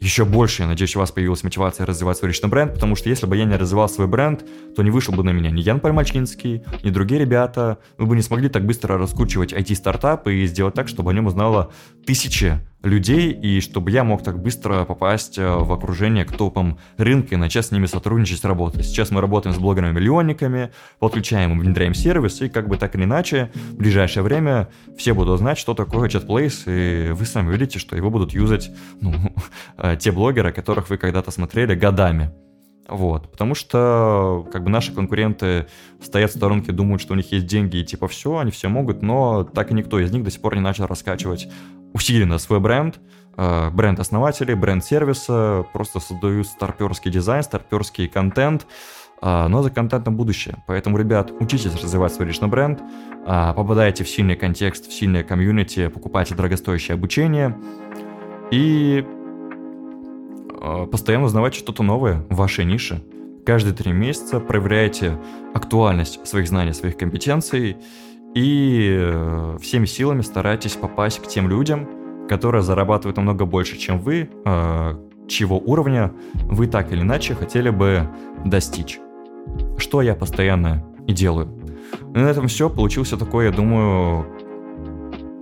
еще 0.00 0.24
больше, 0.24 0.62
я 0.62 0.68
надеюсь, 0.68 0.96
у 0.96 0.98
вас 0.98 1.12
появилась 1.12 1.44
мотивация 1.44 1.84
развивать 1.84 2.16
свой 2.16 2.30
личный 2.30 2.48
бренд, 2.48 2.72
потому 2.72 2.96
что 2.96 3.10
если 3.10 3.26
бы 3.26 3.36
я 3.36 3.44
не 3.44 3.56
развивал 3.56 3.88
свой 3.88 4.06
бренд, 4.06 4.44
то 4.74 4.82
не 4.82 4.90
вышел 4.90 5.12
бы 5.12 5.22
на 5.22 5.30
меня 5.30 5.50
ни 5.50 5.60
Ян 5.60 5.78
Пальмачинский, 5.78 6.62
ни 6.82 6.90
другие 6.90 7.20
ребята. 7.20 7.78
Мы 7.98 8.06
бы 8.06 8.16
не 8.16 8.22
смогли 8.22 8.48
так 8.48 8.64
быстро 8.64 8.96
раскручивать 8.96 9.52
IT-стартап 9.52 10.26
и 10.28 10.46
сделать 10.46 10.74
так, 10.74 10.88
чтобы 10.88 11.10
о 11.10 11.14
нем 11.14 11.26
узнало 11.26 11.70
тысячи 12.06 12.58
людей, 12.82 13.30
и 13.32 13.60
чтобы 13.60 13.90
я 13.90 14.04
мог 14.04 14.22
так 14.22 14.40
быстро 14.40 14.84
попасть 14.84 15.38
э, 15.38 15.46
в 15.46 15.72
окружение 15.72 16.24
к 16.24 16.32
топам 16.32 16.78
рынка 16.96 17.34
и 17.34 17.38
начать 17.38 17.66
с 17.66 17.70
ними 17.72 17.86
сотрудничать, 17.86 18.44
работать. 18.44 18.86
Сейчас 18.86 19.10
мы 19.10 19.20
работаем 19.20 19.54
с 19.54 19.58
блогерами-миллионниками, 19.58 20.70
подключаем 20.98 21.58
внедряем 21.58 21.94
сервис, 21.94 22.40
и 22.40 22.48
как 22.48 22.68
бы 22.68 22.76
так 22.76 22.94
или 22.94 23.04
иначе, 23.04 23.50
в 23.54 23.76
ближайшее 23.76 24.22
время 24.22 24.68
все 24.96 25.12
будут 25.12 25.40
знать, 25.40 25.58
что 25.58 25.74
такое 25.74 26.08
ChatPlace, 26.08 27.10
и 27.10 27.12
вы 27.12 27.26
сами 27.26 27.52
видите, 27.52 27.78
что 27.78 27.96
его 27.96 28.10
будут 28.10 28.32
юзать 28.32 28.70
ну, 29.00 29.14
э, 29.76 29.96
те 29.98 30.10
блогеры, 30.10 30.52
которых 30.52 30.88
вы 30.88 30.96
когда-то 30.96 31.30
смотрели 31.30 31.74
годами. 31.74 32.32
Вот, 32.90 33.30
потому 33.30 33.54
что 33.54 34.48
как 34.50 34.64
бы 34.64 34.70
наши 34.70 34.92
конкуренты 34.92 35.68
стоят 36.02 36.32
в 36.32 36.36
сторонке, 36.36 36.72
думают, 36.72 37.00
что 37.00 37.12
у 37.12 37.16
них 37.16 37.30
есть 37.30 37.46
деньги 37.46 37.76
и 37.76 37.84
типа 37.84 38.08
все, 38.08 38.38
они 38.38 38.50
все 38.50 38.68
могут, 38.68 39.00
но 39.00 39.44
так 39.44 39.70
и 39.70 39.74
никто 39.74 40.00
из 40.00 40.10
них 40.10 40.24
до 40.24 40.30
сих 40.32 40.40
пор 40.40 40.56
не 40.56 40.60
начал 40.60 40.86
раскачивать 40.86 41.48
усиленно 41.92 42.38
свой 42.38 42.60
бренд, 42.60 43.00
э, 43.36 43.70
бренд 43.70 43.98
основателей, 44.00 44.54
бренд 44.54 44.84
сервиса, 44.84 45.66
просто 45.72 46.00
создаю 46.00 46.44
старперский 46.44 47.10
дизайн, 47.10 47.42
старперский 47.42 48.08
контент, 48.08 48.66
э, 49.22 49.46
но 49.48 49.62
за 49.62 49.70
контентом 49.70 50.16
будущее. 50.16 50.56
Поэтому, 50.66 50.98
ребят, 50.98 51.32
учитесь 51.40 51.74
развивать 51.74 52.14
свой 52.14 52.28
личный 52.28 52.48
бренд, 52.48 52.80
э, 52.80 53.52
попадайте 53.54 54.04
в 54.04 54.08
сильный 54.08 54.36
контекст, 54.36 54.86
в 54.86 54.92
сильное 54.92 55.22
комьюнити, 55.22 55.88
покупайте 55.88 56.34
дорогостоящее 56.34 56.94
обучение 56.94 57.56
и 58.50 59.04
постоянно 60.92 61.24
узнавайте 61.24 61.58
что-то 61.58 61.82
новое 61.82 62.26
в 62.28 62.36
вашей 62.36 62.66
нише. 62.66 63.02
Каждые 63.46 63.74
три 63.74 63.92
месяца 63.92 64.38
проверяйте 64.38 65.18
актуальность 65.54 66.26
своих 66.26 66.48
знаний, 66.48 66.74
своих 66.74 66.98
компетенций, 66.98 67.78
и 68.34 68.96
э, 68.98 69.58
всеми 69.60 69.86
силами 69.86 70.22
старайтесь 70.22 70.76
попасть 70.76 71.20
к 71.20 71.26
тем 71.26 71.48
людям, 71.48 71.88
которые 72.28 72.62
зарабатывают 72.62 73.16
намного 73.16 73.44
больше, 73.44 73.76
чем 73.76 73.98
вы, 73.98 74.30
э, 74.44 74.94
чего 75.28 75.58
уровня 75.58 76.12
вы 76.44 76.66
так 76.66 76.92
или 76.92 77.00
иначе 77.00 77.34
хотели 77.34 77.70
бы 77.70 78.08
достичь. 78.44 79.00
Что 79.78 80.02
я 80.02 80.14
постоянно 80.14 80.84
и 81.06 81.12
делаю. 81.12 81.48
И 82.14 82.18
на 82.18 82.26
этом 82.26 82.46
все. 82.46 82.70
Получился 82.70 83.16
такой, 83.16 83.46
я 83.46 83.50
думаю, 83.50 84.26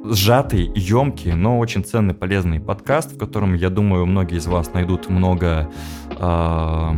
сжатый, 0.05 0.71
емкий, 0.75 1.33
но 1.33 1.59
очень 1.59 1.85
ценный, 1.85 2.15
полезный 2.15 2.61
подкаст, 2.61 3.15
в 3.15 3.19
котором, 3.19 3.55
я 3.55 3.71
думаю, 3.71 4.07
многие 4.07 4.39
из 4.39 4.47
вас 4.47 4.73
найдут 4.73 5.09
много 5.11 5.71
э, 6.11 6.91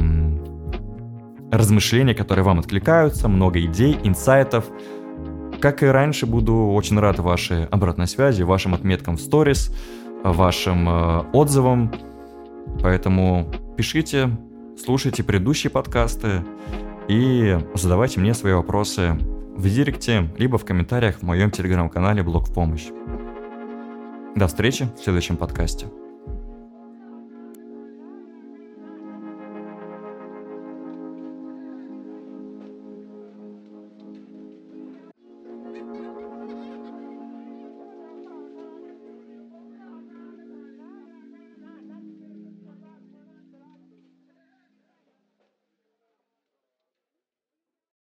размышлений, 1.50 2.14
которые 2.14 2.44
вам 2.44 2.60
откликаются, 2.60 3.28
много 3.28 3.60
идей, 3.60 3.98
инсайтов, 4.04 4.66
как 5.60 5.82
и 5.82 5.86
раньше, 5.86 6.26
буду 6.26 6.70
очень 6.72 6.98
рад 6.98 7.18
вашей 7.18 7.66
обратной 7.66 8.06
связи, 8.06 8.42
вашим 8.42 8.74
отметкам 8.74 9.16
в 9.16 9.20
сторис, 9.20 9.74
вашим 10.24 10.88
э, 10.88 11.24
отзывам. 11.32 11.92
Поэтому 12.82 13.46
пишите, 13.76 14.30
слушайте 14.82 15.22
предыдущие 15.22 15.70
подкасты 15.70 16.42
и 17.08 17.58
задавайте 17.74 18.20
мне 18.20 18.34
свои 18.34 18.52
вопросы 18.52 19.18
в 19.56 19.68
директе, 19.68 20.30
либо 20.38 20.58
в 20.58 20.64
комментариях 20.64 21.16
в 21.16 21.22
моем 21.22 21.50
телеграм-канале 21.50 22.22
«Блог 22.22 22.48
в 22.48 22.54
помощь». 22.54 22.88
До 24.34 24.46
встречи 24.46 24.88
в 24.98 25.02
следующем 25.02 25.36
подкасте. 25.36 25.99